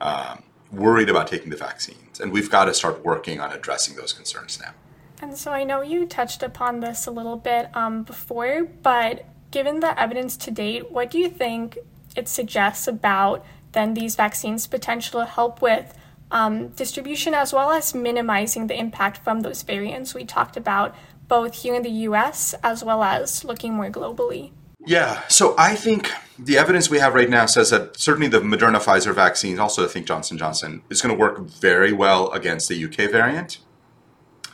um, 0.00 0.44
worried 0.70 1.10
about 1.10 1.26
taking 1.26 1.50
the 1.50 1.56
vaccines. 1.56 2.20
And 2.20 2.30
we've 2.30 2.48
got 2.48 2.66
to 2.66 2.74
start 2.74 3.04
working 3.04 3.40
on 3.40 3.52
addressing 3.52 3.96
those 3.96 4.12
concerns 4.12 4.60
now. 4.60 4.72
And 5.20 5.36
so 5.36 5.50
I 5.50 5.64
know 5.64 5.82
you 5.82 6.06
touched 6.06 6.42
upon 6.42 6.80
this 6.80 7.06
a 7.06 7.10
little 7.10 7.36
bit 7.36 7.74
um, 7.76 8.04
before, 8.04 8.64
but 8.82 9.26
given 9.50 9.80
the 9.80 10.00
evidence 10.00 10.36
to 10.38 10.50
date, 10.50 10.90
what 10.92 11.10
do 11.10 11.18
you 11.18 11.28
think 11.28 11.78
it 12.16 12.28
suggests 12.28 12.86
about 12.86 13.44
then 13.72 13.94
these 13.94 14.16
vaccines' 14.16 14.66
potential 14.66 15.20
to 15.20 15.26
help 15.26 15.62
with 15.62 15.96
um, 16.30 16.68
distribution 16.68 17.34
as 17.34 17.52
well 17.52 17.70
as 17.70 17.94
minimizing 17.94 18.66
the 18.66 18.78
impact 18.78 19.18
from 19.18 19.40
those 19.40 19.62
variants 19.62 20.14
we 20.14 20.24
talked 20.24 20.56
about, 20.56 20.94
both 21.28 21.62
here 21.62 21.74
in 21.74 21.82
the 21.82 21.90
US 22.08 22.54
as 22.62 22.84
well 22.84 23.02
as 23.02 23.44
looking 23.44 23.74
more 23.74 23.90
globally? 23.90 24.52
Yeah, 24.86 25.26
so 25.28 25.54
I 25.58 25.74
think 25.74 26.10
the 26.38 26.56
evidence 26.56 26.88
we 26.88 26.98
have 27.00 27.14
right 27.14 27.28
now 27.28 27.46
says 27.46 27.70
that 27.70 27.98
certainly 27.98 28.28
the 28.28 28.40
Moderna 28.40 28.80
Pfizer 28.80 29.14
vaccine, 29.14 29.58
also 29.58 29.84
I 29.84 29.88
think 29.88 30.06
Johnson 30.06 30.38
Johnson, 30.38 30.82
is 30.88 31.02
going 31.02 31.14
to 31.14 31.20
work 31.20 31.40
very 31.40 31.92
well 31.92 32.30
against 32.30 32.68
the 32.68 32.84
UK 32.84 33.10
variant. 33.10 33.58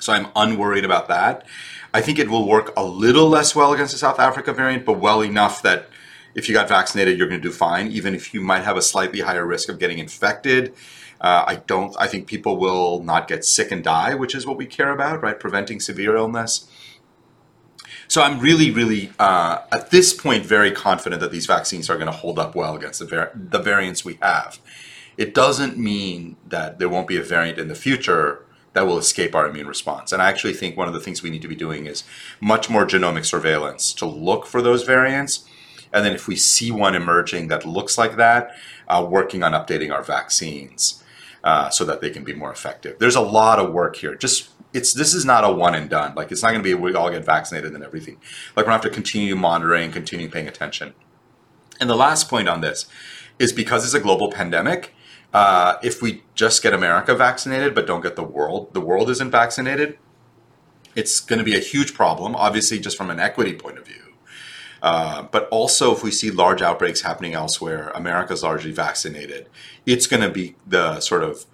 So 0.01 0.13
I'm 0.13 0.29
unworried 0.35 0.85
about 0.85 1.09
that. 1.09 1.47
I 1.95 2.03
think 2.03 2.19
it 2.19 2.29
will 2.29 2.47
work 2.47 2.73
a 2.77 2.85
little 2.85 3.29
less 3.29 3.55
well 3.55 3.73
against 3.73 3.93
the 3.93 3.99
South 3.99 4.19
Africa 4.19 4.53
variant, 4.53 4.85
but 4.85 4.99
well 4.99 5.23
enough 5.23 5.63
that 5.63 5.89
if 6.37 6.49
you 6.49 6.55
got 6.55 6.69
vaccinated, 6.69 7.19
you're 7.19 7.27
going 7.27 7.41
to 7.41 7.49
do 7.49 7.53
fine, 7.53 7.89
even 7.89 8.15
if 8.15 8.35
you 8.35 8.43
might 8.43 8.63
have 8.63 8.77
a 8.77 8.83
slightly 8.83 9.21
higher 9.21 9.47
risk 9.47 9.71
of 9.71 9.79
getting 9.79 9.99
infected. 9.99 10.75
Uh, 11.19 11.45
I 11.47 11.57
don't. 11.67 11.97
I 11.99 12.07
think 12.07 12.27
people 12.27 12.59
will 12.59 13.03
not 13.03 13.27
get 13.27 13.45
sick 13.45 13.73
and 13.73 13.83
die, 13.83 14.15
which 14.15 14.35
is 14.35 14.47
what 14.47 14.59
we 14.59 14.67
care 14.67 14.93
about, 14.93 15.23
right? 15.23 15.41
Preventing 15.41 15.81
severe 15.81 16.15
illness. 16.15 16.71
So 18.07 18.23
I'm 18.23 18.39
really, 18.39 18.71
really 18.71 19.11
uh, 19.19 19.63
at 19.73 19.91
this 19.91 20.13
point 20.13 20.45
very 20.45 20.71
confident 20.71 21.21
that 21.23 21.33
these 21.33 21.47
vaccines 21.47 21.89
are 21.89 21.97
going 21.97 22.07
to 22.07 22.13
hold 22.13 22.39
up 22.39 22.55
well 22.55 22.77
against 22.77 23.01
the, 23.01 23.07
var- 23.07 23.33
the 23.35 23.59
variants 23.59 24.05
we 24.05 24.19
have. 24.21 24.61
It 25.17 25.35
doesn't 25.35 25.79
mean 25.79 26.37
that 26.47 26.79
there 26.79 26.91
won't 26.91 27.09
be 27.09 27.17
a 27.17 27.23
variant 27.23 27.59
in 27.59 27.69
the 27.69 27.75
future 27.75 28.45
that 28.75 28.87
will 28.87 28.99
escape 28.99 29.35
our 29.35 29.49
immune 29.49 29.67
response. 29.67 30.13
And 30.13 30.21
I 30.21 30.29
actually 30.29 30.53
think 30.53 30.77
one 30.77 30.87
of 30.87 30.93
the 30.93 31.01
things 31.01 31.23
we 31.23 31.31
need 31.31 31.41
to 31.41 31.49
be 31.49 31.57
doing 31.57 31.87
is 31.87 32.05
much 32.43 32.69
more 32.69 32.87
genomic 32.87 33.25
surveillance 33.25 33.95
to 33.95 34.05
look 34.05 34.47
for 34.47 34.61
those 34.61 34.83
variants. 34.83 35.46
And 35.97 36.05
then 36.05 36.15
if 36.15 36.29
we 36.29 36.37
see 36.37 36.71
one 36.71 36.95
emerging 36.95 37.49
that 37.49 37.65
looks 37.65 37.95
like 37.99 38.15
that, 38.17 38.43
uh, 38.87 39.05
working 39.09 39.43
on 39.43 39.53
updating 39.53 39.91
our 39.93 40.05
vaccines 40.05 41.03
uh, 41.43 41.71
so 41.71 41.85
that 41.85 42.01
they 42.01 42.11
can 42.11 42.25
be 42.31 42.35
more 42.35 42.53
effective. 42.53 42.99
There's 43.01 43.17
a 43.17 43.27
lot 43.41 43.59
of 43.59 43.73
work 43.73 43.97
here. 43.97 44.15
Just 44.15 44.51
it's 44.73 44.93
this 44.93 45.15
is 45.15 45.25
not 45.25 45.43
a 45.43 45.51
one 45.51 45.75
and 45.75 45.89
done. 45.89 46.15
Like 46.15 46.31
it's 46.33 46.43
not 46.43 46.51
going 46.53 46.63
to 46.63 46.69
be 46.71 46.75
we 46.75 46.95
all 46.95 47.11
get 47.11 47.25
vaccinated 47.25 47.73
and 47.73 47.83
everything. 47.83 48.17
Like 48.55 48.67
we're 48.67 48.73
going 48.73 48.81
to 48.81 48.89
have 48.89 48.93
to 48.93 49.01
continue 49.01 49.37
monitoring, 49.37 49.91
continue 49.91 50.29
paying 50.29 50.49
attention. 50.49 50.93
And 51.81 51.89
the 51.89 51.97
last 51.97 52.29
point 52.29 52.49
on 52.49 52.61
this 52.61 52.87
is 53.39 53.53
because 53.53 53.85
it's 53.87 53.95
a 53.95 54.01
global 54.01 54.29
pandemic. 54.31 54.93
uh, 55.37 55.77
if 55.83 56.01
we 56.01 56.23
just 56.35 56.63
get 56.63 56.73
America 56.73 57.15
vaccinated 57.15 57.75
but 57.75 57.87
don't 57.87 58.03
get 58.03 58.17
the 58.17 58.25
world, 58.25 58.73
the 58.73 58.81
world 58.81 59.11
isn't 59.11 59.31
vaccinated, 59.31 59.99
it's 60.95 61.21
going 61.21 61.39
to 61.39 61.45
be 61.45 61.55
a 61.55 61.61
huge 61.61 61.93
problem, 61.93 62.35
obviously, 62.35 62.79
just 62.79 62.97
from 62.97 63.11
an 63.11 63.21
equity 63.21 63.53
point 63.53 63.77
of 63.79 63.87
view. 63.87 64.06
Uh, 64.87 65.23
but 65.33 65.49
also, 65.49 65.93
if 65.93 66.05
we 66.05 66.13
see 66.13 66.31
large 66.31 66.63
outbreaks 66.63 67.01
happening 67.01 67.35
elsewhere, 67.35 67.91
America's 67.97 68.45
largely 68.45 68.71
vaccinated, 68.71 69.49
it's 69.85 70.07
going 70.07 70.23
to 70.23 70.31
be 70.31 70.55
the 70.65 71.01
sort 71.01 71.25
of 71.25 71.45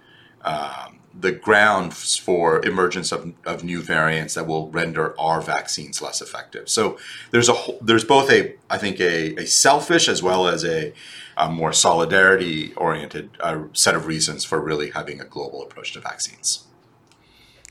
um, 0.43 0.99
the 1.19 1.31
ground 1.31 1.95
for 1.95 2.63
emergence 2.63 3.11
of, 3.11 3.33
of 3.43 3.63
new 3.63 3.81
variants 3.81 4.35
that 4.35 4.45
will 4.45 4.69
render 4.69 5.19
our 5.19 5.41
vaccines 5.41 5.99
less 5.99 6.21
effective. 6.21 6.69
So 6.69 6.99
there's 7.31 7.49
a 7.49 7.55
there's 7.81 8.05
both 8.05 8.29
a 8.29 8.53
I 8.69 8.77
think 8.77 8.99
a, 8.99 9.35
a 9.37 9.47
selfish 9.47 10.07
as 10.07 10.21
well 10.21 10.47
as 10.47 10.63
a, 10.63 10.93
a 11.35 11.49
more 11.49 11.73
solidarity 11.73 12.75
oriented 12.75 13.31
uh, 13.39 13.63
set 13.73 13.95
of 13.95 14.05
reasons 14.05 14.45
for 14.45 14.61
really 14.61 14.91
having 14.91 15.19
a 15.19 15.25
global 15.25 15.63
approach 15.63 15.93
to 15.93 16.01
vaccines. 16.01 16.67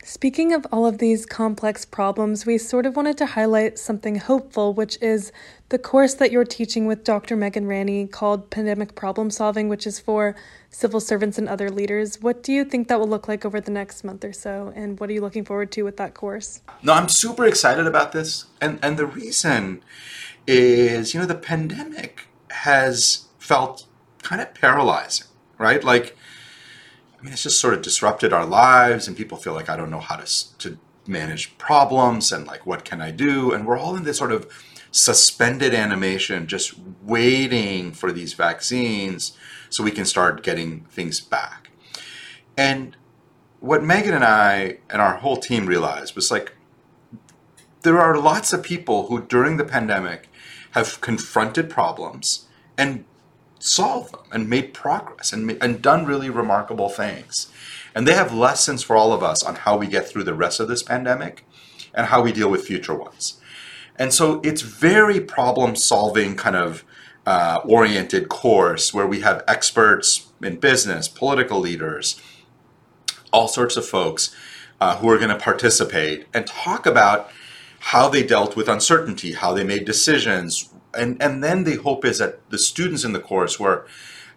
Speaking 0.04 0.52
of 0.52 0.66
all 0.72 0.84
of 0.84 0.98
these 0.98 1.24
complex 1.24 1.84
problems, 1.84 2.44
we 2.44 2.58
sort 2.58 2.86
of 2.86 2.96
wanted 2.96 3.16
to 3.18 3.26
highlight 3.26 3.78
something 3.78 4.16
hopeful, 4.16 4.74
which 4.74 5.00
is 5.00 5.30
the 5.68 5.78
course 5.78 6.14
that 6.14 6.32
you're 6.32 6.44
teaching 6.44 6.86
with 6.86 7.04
Dr. 7.04 7.36
Megan 7.36 7.68
Ranney 7.68 8.08
called 8.08 8.50
Pandemic 8.50 8.96
Problem 8.96 9.30
Solving, 9.30 9.68
which 9.68 9.86
is 9.86 10.00
for 10.00 10.34
civil 10.70 10.98
servants 10.98 11.38
and 11.38 11.48
other 11.48 11.70
leaders. 11.70 12.20
What 12.20 12.42
do 12.42 12.52
you 12.52 12.64
think 12.64 12.88
that 12.88 12.98
will 12.98 13.06
look 13.06 13.28
like 13.28 13.44
over 13.44 13.60
the 13.60 13.70
next 13.70 14.02
month 14.02 14.24
or 14.24 14.32
so? 14.32 14.72
And 14.74 14.98
what 14.98 15.08
are 15.08 15.12
you 15.12 15.20
looking 15.20 15.44
forward 15.44 15.70
to 15.72 15.84
with 15.84 15.98
that 15.98 16.14
course? 16.14 16.62
No, 16.82 16.94
I'm 16.94 17.08
super 17.08 17.46
excited 17.46 17.86
about 17.86 18.10
this. 18.10 18.46
And, 18.60 18.80
and 18.82 18.96
the 18.96 19.06
reason 19.06 19.84
is, 20.48 21.14
you 21.14 21.20
know, 21.20 21.26
the 21.26 21.36
pandemic 21.36 22.26
has 22.50 23.28
felt 23.38 23.86
kind 24.22 24.42
of 24.42 24.52
paralyzing, 24.52 25.28
right? 25.58 25.84
Like, 25.84 26.16
I 27.22 27.24
mean, 27.24 27.34
it's 27.34 27.44
just 27.44 27.60
sort 27.60 27.74
of 27.74 27.82
disrupted 27.82 28.32
our 28.32 28.44
lives, 28.44 29.06
and 29.06 29.16
people 29.16 29.38
feel 29.38 29.52
like 29.52 29.70
I 29.70 29.76
don't 29.76 29.90
know 29.90 30.00
how 30.00 30.16
to 30.16 30.58
to 30.58 30.76
manage 31.06 31.56
problems, 31.56 32.32
and 32.32 32.48
like 32.48 32.66
what 32.66 32.84
can 32.84 33.00
I 33.00 33.12
do? 33.12 33.52
And 33.52 33.64
we're 33.64 33.78
all 33.78 33.94
in 33.94 34.02
this 34.02 34.18
sort 34.18 34.32
of 34.32 34.52
suspended 34.90 35.72
animation, 35.72 36.48
just 36.48 36.74
waiting 37.02 37.92
for 37.92 38.10
these 38.10 38.32
vaccines 38.32 39.36
so 39.70 39.84
we 39.84 39.92
can 39.92 40.04
start 40.04 40.42
getting 40.42 40.80
things 40.90 41.20
back. 41.20 41.70
And 42.56 42.96
what 43.60 43.84
Megan 43.84 44.14
and 44.14 44.24
I 44.24 44.78
and 44.90 45.00
our 45.00 45.18
whole 45.18 45.36
team 45.36 45.66
realized 45.66 46.16
was 46.16 46.32
like 46.32 46.56
there 47.82 48.00
are 48.00 48.18
lots 48.18 48.52
of 48.52 48.64
people 48.64 49.06
who 49.06 49.22
during 49.22 49.58
the 49.58 49.64
pandemic 49.64 50.28
have 50.72 51.00
confronted 51.00 51.70
problems 51.70 52.46
and 52.76 53.04
solved 53.62 54.12
them 54.12 54.24
and 54.32 54.48
made 54.48 54.74
progress 54.74 55.32
and, 55.32 55.50
and 55.62 55.82
done 55.82 56.04
really 56.04 56.30
remarkable 56.30 56.88
things. 56.88 57.50
And 57.94 58.06
they 58.06 58.14
have 58.14 58.32
lessons 58.32 58.82
for 58.82 58.96
all 58.96 59.12
of 59.12 59.22
us 59.22 59.42
on 59.42 59.54
how 59.54 59.76
we 59.76 59.86
get 59.86 60.08
through 60.08 60.24
the 60.24 60.34
rest 60.34 60.60
of 60.60 60.68
this 60.68 60.82
pandemic 60.82 61.44
and 61.94 62.06
how 62.06 62.22
we 62.22 62.32
deal 62.32 62.50
with 62.50 62.66
future 62.66 62.94
ones. 62.94 63.40
And 63.96 64.12
so 64.12 64.40
it's 64.42 64.62
very 64.62 65.20
problem 65.20 65.76
solving 65.76 66.34
kind 66.34 66.56
of 66.56 66.84
uh, 67.26 67.60
oriented 67.64 68.28
course 68.28 68.92
where 68.92 69.06
we 69.06 69.20
have 69.20 69.44
experts 69.46 70.32
in 70.42 70.56
business, 70.56 71.06
political 71.06 71.60
leaders, 71.60 72.20
all 73.32 73.48
sorts 73.48 73.76
of 73.76 73.86
folks 73.86 74.34
uh, 74.80 74.96
who 74.96 75.08
are 75.08 75.18
going 75.18 75.28
to 75.28 75.38
participate 75.38 76.26
and 76.34 76.46
talk 76.46 76.86
about 76.86 77.30
how 77.78 78.08
they 78.08 78.22
dealt 78.22 78.56
with 78.56 78.68
uncertainty, 78.68 79.32
how 79.32 79.52
they 79.52 79.64
made 79.64 79.84
decisions, 79.84 80.71
and 80.94 81.20
and 81.22 81.42
then 81.42 81.64
the 81.64 81.76
hope 81.76 82.04
is 82.04 82.18
that 82.18 82.48
the 82.50 82.58
students 82.58 83.04
in 83.04 83.12
the 83.12 83.20
course 83.20 83.58
were 83.58 83.86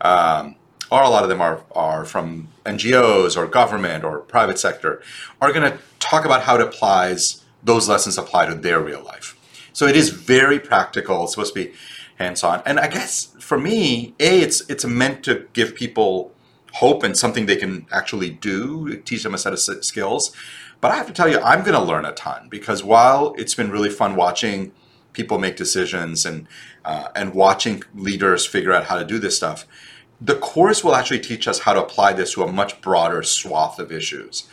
um, 0.02 0.56
or 0.92 1.02
a 1.02 1.10
lot 1.10 1.24
of 1.24 1.30
them 1.30 1.42
are 1.42 1.64
are 1.72 2.06
from 2.06 2.50
NGOs 2.66 3.38
or 3.38 3.48
government 3.48 4.04
or 4.04 4.20
private 4.20 4.60
sector 4.60 5.02
are 5.42 5.52
going 5.52 5.72
to 5.72 5.78
talk 6.00 6.26
about 6.26 6.44
how 6.44 6.56
it 6.56 6.62
applies 6.62 7.44
those 7.64 7.90
lessons 7.90 8.18
apply 8.18 8.46
to 8.46 8.56
their 8.56 8.80
real 8.80 9.04
life. 9.04 9.38
So 9.74 9.88
it 9.88 9.96
is 9.96 10.10
very 10.10 10.60
practical. 10.60 11.24
It's 11.24 11.34
supposed 11.34 11.54
to 11.56 11.66
be 11.66 11.74
hands-on. 12.18 12.62
And 12.66 12.80
I 12.80 12.88
guess 12.88 13.36
for 13.40 13.58
me, 13.58 14.16
a 14.20 14.42
it's 14.42 14.62
it's 14.70 14.86
meant 14.86 15.24
to 15.24 15.48
give 15.54 15.76
people 15.76 16.32
hope 16.74 17.04
and 17.04 17.18
something 17.18 17.46
they 17.46 17.56
can 17.56 17.88
actually 17.92 18.30
do, 18.30 18.98
teach 18.98 19.24
them 19.24 19.34
a 19.34 19.38
set 19.38 19.54
of 19.54 19.60
skills. 19.60 20.36
But 20.82 20.92
I 20.92 20.96
have 20.96 21.08
to 21.08 21.14
tell 21.14 21.30
you, 21.30 21.40
I'm 21.40 21.62
going 21.62 21.74
to 21.74 21.82
learn 21.82 22.06
a 22.06 22.12
ton 22.12 22.48
because 22.50 22.84
while 22.84 23.34
it's 23.38 23.56
been 23.56 23.72
really 23.72 23.90
fun 23.90 24.16
watching 24.16 24.72
people 25.16 25.40
make 25.40 25.56
decisions 25.56 26.26
and 26.26 26.48
uh, 26.84 27.08
and 27.16 27.34
watching 27.34 27.82
leaders 27.96 28.46
figure 28.46 28.74
out 28.74 28.86
how 28.86 28.98
to 29.00 29.06
do 29.06 29.18
this 29.18 29.36
stuff. 29.38 29.66
The 30.22 30.36
course 30.36 30.84
will 30.84 30.96
actually 30.96 31.20
teach 31.20 31.48
us 31.48 31.60
how 31.60 31.74
to 31.74 31.82
apply 31.82 32.14
this 32.14 32.34
to 32.34 32.44
a 32.44 32.52
much 32.52 32.82
broader 32.82 33.24
swath 33.24 33.80
of 33.80 33.92
issues. 33.92 34.48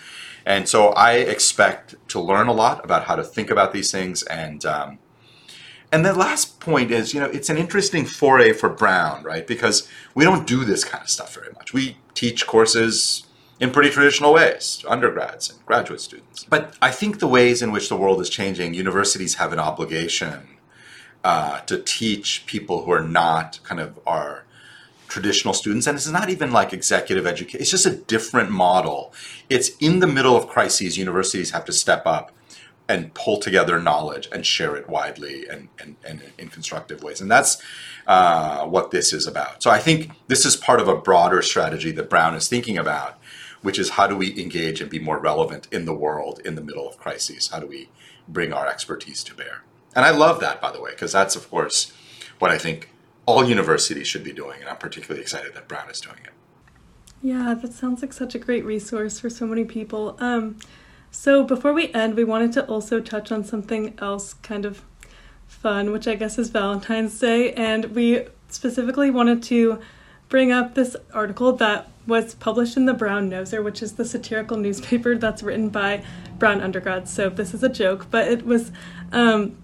And 0.47 0.69
so 0.69 0.89
I 0.89 1.13
expect 1.15 1.95
to 2.09 2.21
learn 2.21 2.49
a 2.49 2.53
lot 2.53 2.85
about 2.85 3.05
how 3.05 3.17
to 3.17 3.23
think 3.23 3.51
about 3.51 3.73
these 3.73 3.91
things. 3.93 4.23
And 4.25 4.65
um, 4.65 4.99
and 5.93 6.07
the 6.07 6.15
last 6.15 6.59
point 6.59 6.91
is, 6.91 7.13
you 7.13 7.21
know, 7.21 7.27
it's 7.27 7.51
an 7.51 7.59
interesting 7.59 8.07
foray 8.07 8.55
for 8.55 8.71
Brown, 8.71 9.23
right? 9.23 9.47
Because 9.47 9.87
we 10.15 10.25
don't 10.25 10.47
do 10.47 10.65
this 10.65 10.85
kind 10.85 11.03
of 11.03 11.11
stuff 11.11 11.35
very 11.35 11.53
much. 11.53 11.75
We 11.75 11.99
teach 12.15 12.47
courses 12.47 13.27
in 13.63 13.71
pretty 13.71 13.91
traditional 13.91 14.33
ways 14.33 14.85
undergrads 14.89 15.49
and 15.49 15.65
graduate 15.65 16.01
students. 16.01 16.45
But 16.45 16.75
I 16.83 16.91
think 16.91 17.21
the 17.21 17.29
ways 17.29 17.63
in 17.63 17.71
which 17.71 17.89
the 17.89 17.97
world 17.97 18.21
is 18.21 18.29
changing, 18.29 18.75
universities 18.75 19.37
have 19.37 19.53
an 19.53 19.61
obligation 19.61 20.59
uh, 21.23 21.61
to 21.61 21.79
teach 21.79 22.45
people 22.47 22.83
who 22.83 22.91
are 22.91 23.07
not 23.23 23.61
kind 23.63 23.81
of 23.81 24.01
our 24.05 24.45
traditional 25.07 25.55
students. 25.55 25.87
And 25.87 25.95
it's 25.95 26.09
not 26.09 26.29
even 26.29 26.51
like 26.51 26.73
executive 26.73 27.25
education, 27.25 27.61
it's 27.61 27.71
just 27.71 27.87
a 27.87 27.95
different 27.95 28.51
model. 28.51 29.15
It's 29.49 29.71
in 29.79 30.01
the 30.01 30.09
middle 30.09 30.37
of 30.37 30.49
crises, 30.49 30.99
universities 30.99 31.53
have 31.53 31.65
to 31.67 31.73
step 31.73 32.05
up 32.05 32.33
and 32.89 33.15
pull 33.15 33.39
together 33.39 33.81
knowledge 33.81 34.29
and 34.33 34.45
share 34.45 34.75
it 34.75 34.89
widely 34.89 35.47
and, 35.47 35.69
and, 35.79 35.95
and 36.05 36.21
in 36.37 36.49
constructive 36.49 37.05
ways. 37.05 37.21
And 37.21 37.31
that's 37.31 37.63
uh, 38.09 38.67
what 38.67 38.91
this 38.91 39.13
is 39.13 39.29
about. 39.29 39.63
So 39.63 39.71
I 39.71 39.79
think 39.79 40.11
this 40.27 40.45
is 40.45 40.57
part 40.57 40.81
of 40.81 40.89
a 40.89 40.97
broader 40.97 41.43
strategy 41.43 41.93
that 41.93 42.11
Brown 42.11 42.35
is 42.35 42.49
thinking 42.49 42.77
about 42.77 43.21
which 43.63 43.79
is 43.79 43.91
how 43.91 44.07
do 44.07 44.17
we 44.17 44.39
engage 44.41 44.81
and 44.81 44.91
be 44.91 44.99
more 44.99 45.19
relevant 45.19 45.69
in 45.73 45.85
the 45.85 45.95
world 45.95 46.41
in 46.45 46.55
the 46.55 46.63
middle 46.63 46.89
of 46.89 46.99
crises? 46.99 47.49
How 47.49 47.61
do 47.61 47.67
we 47.67 47.89
bring 48.29 48.53
our 48.53 48.67
expertise 48.67 49.25
to 49.25 49.35
bear? 49.35 49.63
And 49.95 50.05
I 50.05 50.11
love 50.11 50.41
that, 50.41 50.61
by 50.61 50.73
the 50.73 50.81
way, 50.81 50.91
because 50.91 51.13
that's, 51.13 51.37
of 51.37 51.49
course, 51.51 51.93
what 52.39 52.51
I 52.51 52.59
think 52.59 52.91
all 53.27 53.49
universities 53.49 54.09
should 54.09 54.25
be 54.25 54.33
doing. 54.33 54.61
And 54.61 54.69
I'm 54.69 54.77
particularly 54.77 55.23
excited 55.23 55.55
that 55.55 55.69
Brown 55.69 55.91
is 55.91 56.01
doing 56.01 56.19
it. 56.25 56.33
Yeah, 57.23 57.55
that 57.55 57.73
sounds 57.73 58.03
like 58.03 58.13
such 58.13 58.35
a 58.35 58.39
great 58.39 58.65
resource 58.65 59.21
for 59.21 59.31
so 59.31 59.47
many 59.47 59.65
people. 59.65 60.17
Um, 60.19 60.57
so 61.13 61.45
before 61.45 61.73
we 61.73 61.93
end, 61.93 62.17
we 62.17 62.25
wanted 62.25 62.53
to 62.55 62.67
also 62.67 63.01
touch 63.01 63.31
on 63.31 63.45
something 63.45 63.95
else 64.01 64.35
kind 64.35 64.65
of 64.65 64.83
fun, 65.47 65.93
which 65.93 66.09
I 66.09 66.17
guess 66.17 66.39
is 66.39 66.51
Valentine's 66.51 67.17
Day. 67.19 67.53
And 67.53 67.95
we 67.95 68.27
specifically 68.49 69.11
wanted 69.11 69.43
to 69.45 69.79
bring 70.33 70.51
up 70.51 70.73
this 70.75 70.97
article 71.13 71.53
that 71.53 71.91
was 72.07 72.35
published 72.37 72.79
in 72.79 72.87
the 72.87 72.95
Brown 72.95 73.29
Noser, 73.29 73.63
which 73.63 73.83
is 73.83 73.93
the 73.93 74.05
satirical 74.07 74.57
newspaper 74.57 75.15
that's 75.19 75.43
written 75.43 75.69
by 75.69 76.03
Brown 76.39 76.63
undergrads. 76.63 77.13
So 77.13 77.29
this 77.29 77.53
is 77.53 77.63
a 77.63 77.69
joke, 77.69 78.07
but 78.11 78.29
it 78.29 78.47
was 78.47 78.73
um, 79.13 79.59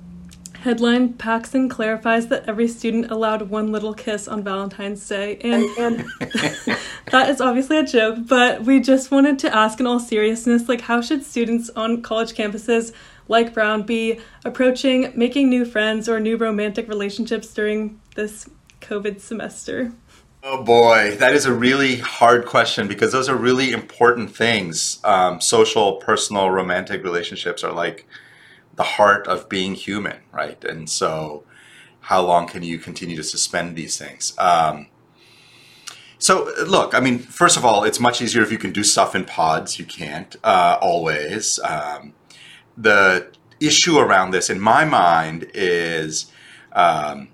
headline 0.60 1.14
Paxson 1.14 1.70
clarifies 1.70 2.26
that 2.26 2.46
every 2.46 2.68
student 2.68 3.10
allowed 3.10 3.48
one 3.48 3.72
little 3.72 3.94
kiss 3.94 4.28
on 4.28 4.44
Valentine's 4.44 5.08
Day. 5.08 5.38
And, 5.38 5.64
and 5.78 6.04
that 7.12 7.30
is 7.30 7.40
obviously 7.40 7.78
a 7.78 7.84
joke, 7.84 8.18
but 8.26 8.64
we 8.64 8.78
just 8.78 9.10
wanted 9.10 9.38
to 9.38 9.56
ask 9.56 9.80
in 9.80 9.86
all 9.86 9.98
seriousness 9.98 10.68
like, 10.68 10.82
how 10.82 11.00
should 11.00 11.24
students 11.24 11.70
on 11.70 12.02
college 12.02 12.34
campuses 12.34 12.92
like 13.26 13.54
Brown 13.54 13.84
be 13.84 14.20
approaching 14.44 15.12
making 15.14 15.48
new 15.48 15.64
friends 15.64 16.10
or 16.10 16.20
new 16.20 16.36
romantic 16.36 16.88
relationships 16.88 17.54
during 17.54 17.98
this 18.16 18.50
COVID 18.82 19.18
semester? 19.22 19.94
Oh 20.42 20.62
boy, 20.62 21.16
that 21.18 21.32
is 21.32 21.46
a 21.46 21.52
really 21.52 21.96
hard 21.96 22.46
question 22.46 22.86
because 22.86 23.10
those 23.10 23.28
are 23.28 23.34
really 23.36 23.72
important 23.72 24.34
things. 24.34 25.00
Um, 25.02 25.40
social, 25.40 25.96
personal, 25.96 26.50
romantic 26.50 27.02
relationships 27.02 27.64
are 27.64 27.72
like 27.72 28.06
the 28.76 28.84
heart 28.84 29.26
of 29.26 29.48
being 29.48 29.74
human, 29.74 30.18
right? 30.30 30.62
And 30.64 30.88
so, 30.88 31.42
how 32.02 32.22
long 32.22 32.46
can 32.46 32.62
you 32.62 32.78
continue 32.78 33.16
to 33.16 33.24
suspend 33.24 33.74
these 33.74 33.98
things? 33.98 34.34
Um, 34.38 34.86
so, 36.20 36.52
look, 36.64 36.94
I 36.94 37.00
mean, 37.00 37.18
first 37.18 37.56
of 37.56 37.64
all, 37.64 37.82
it's 37.82 37.98
much 37.98 38.22
easier 38.22 38.42
if 38.42 38.52
you 38.52 38.58
can 38.58 38.72
do 38.72 38.84
stuff 38.84 39.16
in 39.16 39.24
pods. 39.24 39.78
You 39.78 39.84
can't 39.86 40.36
uh, 40.44 40.78
always. 40.80 41.58
Um, 41.64 42.14
the 42.76 43.32
issue 43.60 43.98
around 43.98 44.30
this, 44.30 44.50
in 44.50 44.60
my 44.60 44.84
mind, 44.84 45.50
is 45.52 46.30
um, 46.72 47.28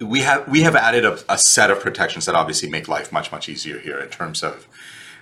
we 0.00 0.20
have 0.20 0.48
we 0.48 0.62
have 0.62 0.76
added 0.76 1.04
a, 1.04 1.18
a, 1.28 1.38
set 1.38 1.70
of 1.70 1.80
protections 1.80 2.26
that 2.26 2.34
obviously 2.34 2.68
make 2.68 2.88
life 2.88 3.12
much 3.12 3.32
much 3.32 3.48
easier 3.48 3.78
here 3.78 3.98
in 3.98 4.08
terms 4.08 4.42
of 4.42 4.68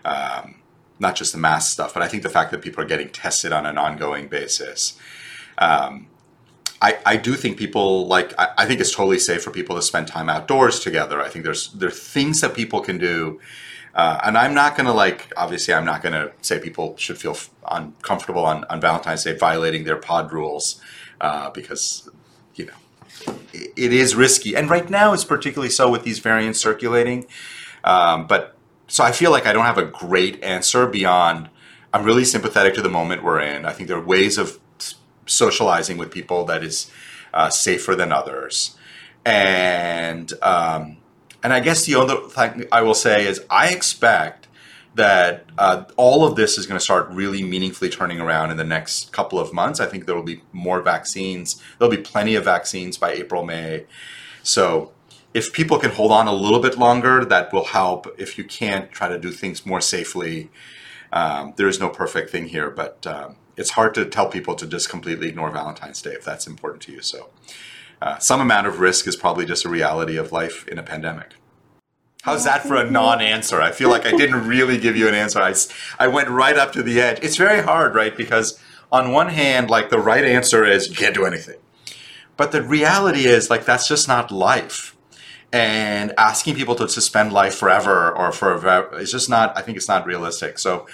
um, 0.04 0.56
not 0.98 1.14
just 1.16 1.32
the 1.32 1.38
mask 1.38 1.72
stuff, 1.72 1.94
but 1.94 2.02
I 2.02 2.08
think 2.08 2.22
the 2.22 2.28
fact 2.28 2.50
that 2.50 2.62
people 2.62 2.82
are 2.82 2.86
getting 2.86 3.08
tested 3.08 3.52
on 3.52 3.66
an 3.66 3.78
ongoing 3.78 4.28
basis. 4.28 4.98
Um, 5.58 6.08
I, 6.82 6.98
I 7.06 7.16
do 7.16 7.34
think 7.34 7.56
people 7.56 8.06
like 8.08 8.38
I, 8.38 8.48
I, 8.58 8.66
think 8.66 8.80
it's 8.80 8.94
totally 8.94 9.18
safe 9.18 9.42
for 9.42 9.50
people 9.50 9.76
to 9.76 9.82
spend 9.82 10.08
time 10.08 10.28
outdoors 10.28 10.80
together. 10.80 11.20
I 11.20 11.28
think 11.28 11.44
there's 11.44 11.72
there 11.72 11.88
are 11.88 11.92
things 11.92 12.40
that 12.40 12.54
people 12.54 12.80
can 12.80 12.98
do 12.98 13.40
Uh, 13.94 14.18
and 14.24 14.36
I'm 14.36 14.54
not 14.54 14.76
going 14.76 14.86
to 14.86 14.92
like, 14.92 15.32
obviously, 15.36 15.72
I'm 15.72 15.84
not 15.84 16.02
going 16.02 16.14
to 16.14 16.32
say 16.42 16.58
people 16.58 16.96
should 16.96 17.16
feel 17.16 17.36
uncomfortable 17.70 18.44
on, 18.44 18.64
on 18.64 18.80
Valentine's 18.80 19.22
Day 19.22 19.36
violating 19.36 19.84
their 19.84 19.96
pod 19.96 20.32
rules 20.32 20.80
uh, 21.20 21.50
because, 21.50 22.10
it, 23.54 23.92
is 23.92 24.14
risky. 24.14 24.56
And 24.56 24.68
right 24.68 24.88
now, 24.88 25.12
it's 25.12 25.24
particularly 25.24 25.70
so 25.70 25.90
with 25.90 26.02
these 26.02 26.18
variants 26.18 26.60
circulating. 26.60 27.26
Um, 27.82 28.26
but 28.26 28.56
so 28.88 29.04
I 29.04 29.12
feel 29.12 29.30
like 29.30 29.46
I 29.46 29.52
don't 29.52 29.64
have 29.64 29.78
a 29.78 29.84
great 29.84 30.42
answer 30.42 30.86
beyond 30.86 31.48
I'm 31.94 32.04
really 32.04 32.24
sympathetic 32.24 32.74
to 32.74 32.82
the 32.82 32.88
moment 32.88 33.22
we're 33.22 33.40
in. 33.40 33.64
I 33.64 33.72
think 33.72 33.88
there 33.88 33.96
are 33.96 34.04
ways 34.04 34.36
of 34.36 34.58
socializing 35.26 35.96
with 35.96 36.10
people 36.10 36.44
that 36.46 36.64
is 36.64 36.90
uh, 37.32 37.50
safer 37.50 37.94
than 37.94 38.10
others. 38.10 38.76
And, 39.24 40.32
um, 40.42 40.96
and 41.44 41.52
I 41.52 41.60
guess 41.60 41.86
the 41.86 41.94
other 41.94 42.16
thing 42.28 42.66
I 42.72 42.82
will 42.82 42.94
say 42.94 43.26
is 43.26 43.42
I 43.48 43.68
expect 43.68 44.43
that 44.94 45.46
uh, 45.58 45.84
all 45.96 46.24
of 46.24 46.36
this 46.36 46.56
is 46.56 46.66
going 46.66 46.78
to 46.78 46.84
start 46.84 47.08
really 47.10 47.42
meaningfully 47.42 47.90
turning 47.90 48.20
around 48.20 48.50
in 48.50 48.56
the 48.56 48.64
next 48.64 49.12
couple 49.12 49.38
of 49.38 49.52
months. 49.52 49.80
I 49.80 49.86
think 49.86 50.06
there 50.06 50.14
will 50.14 50.22
be 50.22 50.42
more 50.52 50.80
vaccines. 50.80 51.60
There'll 51.78 51.90
be 51.90 52.02
plenty 52.02 52.34
of 52.36 52.44
vaccines 52.44 52.96
by 52.96 53.12
April, 53.12 53.44
May. 53.44 53.86
So 54.42 54.92
if 55.32 55.52
people 55.52 55.78
can 55.78 55.90
hold 55.90 56.12
on 56.12 56.28
a 56.28 56.32
little 56.32 56.60
bit 56.60 56.78
longer, 56.78 57.24
that 57.24 57.52
will 57.52 57.64
help. 57.64 58.06
If 58.18 58.38
you 58.38 58.44
can't, 58.44 58.90
try 58.92 59.08
to 59.08 59.18
do 59.18 59.32
things 59.32 59.66
more 59.66 59.80
safely. 59.80 60.50
Um, 61.12 61.54
there 61.56 61.68
is 61.68 61.80
no 61.80 61.88
perfect 61.88 62.30
thing 62.30 62.46
here, 62.46 62.70
but 62.70 63.04
um, 63.06 63.36
it's 63.56 63.70
hard 63.70 63.94
to 63.94 64.04
tell 64.04 64.28
people 64.28 64.54
to 64.54 64.66
just 64.66 64.88
completely 64.88 65.28
ignore 65.28 65.50
Valentine's 65.50 66.00
Day 66.02 66.12
if 66.12 66.24
that's 66.24 66.46
important 66.46 66.82
to 66.84 66.92
you. 66.92 67.02
So 67.02 67.30
uh, 68.00 68.18
some 68.18 68.40
amount 68.40 68.66
of 68.68 68.80
risk 68.80 69.06
is 69.08 69.16
probably 69.16 69.44
just 69.44 69.64
a 69.64 69.68
reality 69.68 70.16
of 70.16 70.30
life 70.30 70.66
in 70.68 70.78
a 70.78 70.82
pandemic. 70.82 71.34
How's 72.24 72.44
that 72.44 72.62
for 72.62 72.76
a 72.76 72.90
non-answer? 72.90 73.60
I 73.60 73.70
feel 73.70 73.90
like 73.90 74.06
I 74.06 74.10
didn't 74.12 74.48
really 74.48 74.78
give 74.78 74.96
you 74.96 75.08
an 75.08 75.14
answer. 75.14 75.40
I, 75.42 75.52
I 75.98 76.08
went 76.08 76.30
right 76.30 76.56
up 76.56 76.72
to 76.72 76.82
the 76.82 76.98
edge. 76.98 77.18
It's 77.22 77.36
very 77.36 77.62
hard, 77.62 77.94
right? 77.94 78.16
Because 78.16 78.58
on 78.90 79.12
one 79.12 79.28
hand, 79.28 79.68
like 79.68 79.90
the 79.90 79.98
right 79.98 80.24
answer 80.24 80.64
is 80.64 80.88
you 80.88 80.96
can't 80.96 81.14
do 81.14 81.26
anything. 81.26 81.58
But 82.38 82.50
the 82.50 82.62
reality 82.62 83.26
is 83.26 83.50
like 83.50 83.66
that's 83.66 83.86
just 83.86 84.08
not 84.08 84.32
life. 84.32 84.96
And 85.52 86.14
asking 86.16 86.54
people 86.54 86.74
to 86.76 86.88
suspend 86.88 87.30
life 87.34 87.56
forever 87.56 88.10
or 88.10 88.32
for 88.32 88.56
it's 88.98 89.12
just 89.12 89.28
not 89.28 89.54
I 89.54 89.60
think 89.60 89.76
it's 89.76 89.88
not 89.88 90.06
realistic. 90.06 90.58
So 90.58 90.86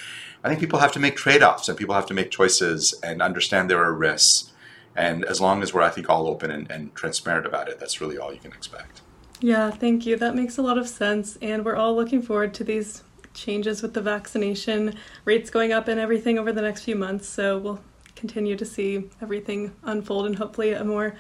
I 0.43 0.49
think 0.49 0.59
people 0.59 0.81
have 0.81 0.91
to 0.93 0.99
make 0.99 1.15
trade-offs 1.15 1.69
and 1.69 1.79
people 1.79 1.95
have 1.95 2.07
to 2.07 2.15
make 2.15 2.33
choices 2.33 2.93
and 3.05 3.23
understand 3.23 3.71
there 3.71 3.83
are 3.85 3.95
risks 3.95 4.53
and 4.97 5.25
as 5.25 5.41
long 5.41 5.63
as 5.63 5.73
we're, 5.73 5.83
I 5.83 5.91
think, 5.91 6.11
all 6.11 6.27
open 6.27 6.51
and, 6.51 6.69
and 6.71 6.93
transparent 6.97 7.47
about 7.47 7.69
it, 7.69 7.79
that's 7.79 8.01
really 8.01 8.19
all 8.19 8.33
you 8.33 8.41
can 8.41 8.53
expect. 8.53 9.03
Yeah, 9.41 9.71
thank 9.71 10.07
you. 10.07 10.17
That 10.17 10.35
makes 10.35 10.59
a 10.59 10.63
lot 10.63 10.79
of 10.79 10.89
sense. 10.89 11.37
And 11.41 11.65
we're 11.65 11.77
all 11.77 11.95
looking 11.97 12.23
forward 12.23 12.55
to 12.55 12.65
these 12.65 13.03
changes 13.33 13.83
with 13.83 13.95
the 13.95 14.03
vaccination 14.03 14.95
rates 15.25 15.51
going 15.51 15.73
up 15.73 15.89
and 15.89 15.99
everything 15.99 16.39
over 16.39 16.53
the 16.53 16.63
next 16.63 16.83
few 16.85 16.97
months. 16.97 17.29
So 17.29 17.59
we'll 17.59 17.81
continue 18.17 18.57
to 18.57 18.65
see 18.65 19.09
everything 19.23 19.75
unfold 19.83 20.27
in 20.27 20.35
hopefully 20.35 20.73
a 20.73 20.85
more 20.85 21.17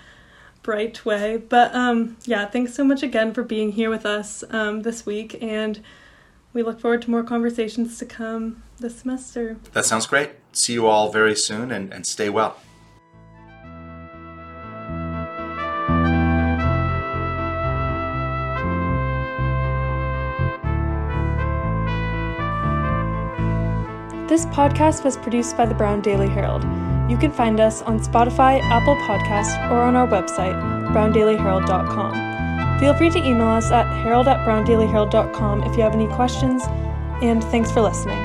bright 0.62 1.04
way. 1.04 1.38
But 1.38 1.74
um, 1.74 2.16
yeah, 2.24 2.46
thanks 2.46 2.74
so 2.74 2.84
much 2.84 3.02
again 3.02 3.32
for 3.32 3.42
being 3.42 3.72
here 3.72 3.88
with 3.88 4.04
us 4.04 4.44
um, 4.50 4.82
this 4.82 5.06
week. 5.06 5.42
And 5.42 5.80
we 6.52 6.62
look 6.62 6.80
forward 6.80 7.02
to 7.02 7.10
more 7.10 7.22
conversations 7.22 7.98
to 7.98 8.04
come 8.04 8.62
this 8.78 8.98
semester. 8.98 9.56
That 9.72 9.86
sounds 9.86 10.06
great. 10.06 10.32
See 10.52 10.74
you 10.74 10.86
all 10.86 11.10
very 11.10 11.36
soon 11.36 11.70
and, 11.70 11.92
and 11.92 12.06
stay 12.06 12.28
well. 12.28 12.56
This 24.30 24.46
podcast 24.46 25.02
was 25.02 25.16
produced 25.16 25.56
by 25.56 25.66
the 25.66 25.74
Brown 25.74 26.02
Daily 26.02 26.28
Herald. 26.28 26.62
You 27.10 27.18
can 27.18 27.32
find 27.32 27.58
us 27.58 27.82
on 27.82 27.98
Spotify, 27.98 28.60
Apple 28.62 28.94
Podcasts, 28.94 29.58
or 29.72 29.80
on 29.80 29.96
our 29.96 30.06
website, 30.06 30.54
browndailyherald.com. 30.92 32.78
Feel 32.78 32.94
free 32.94 33.10
to 33.10 33.18
email 33.18 33.48
us 33.48 33.72
at 33.72 33.92
herald 34.04 34.28
at 34.28 34.46
browndailyherald.com 34.46 35.64
if 35.64 35.76
you 35.76 35.82
have 35.82 35.94
any 35.94 36.06
questions, 36.14 36.62
and 37.20 37.42
thanks 37.42 37.72
for 37.72 37.80
listening. 37.80 38.24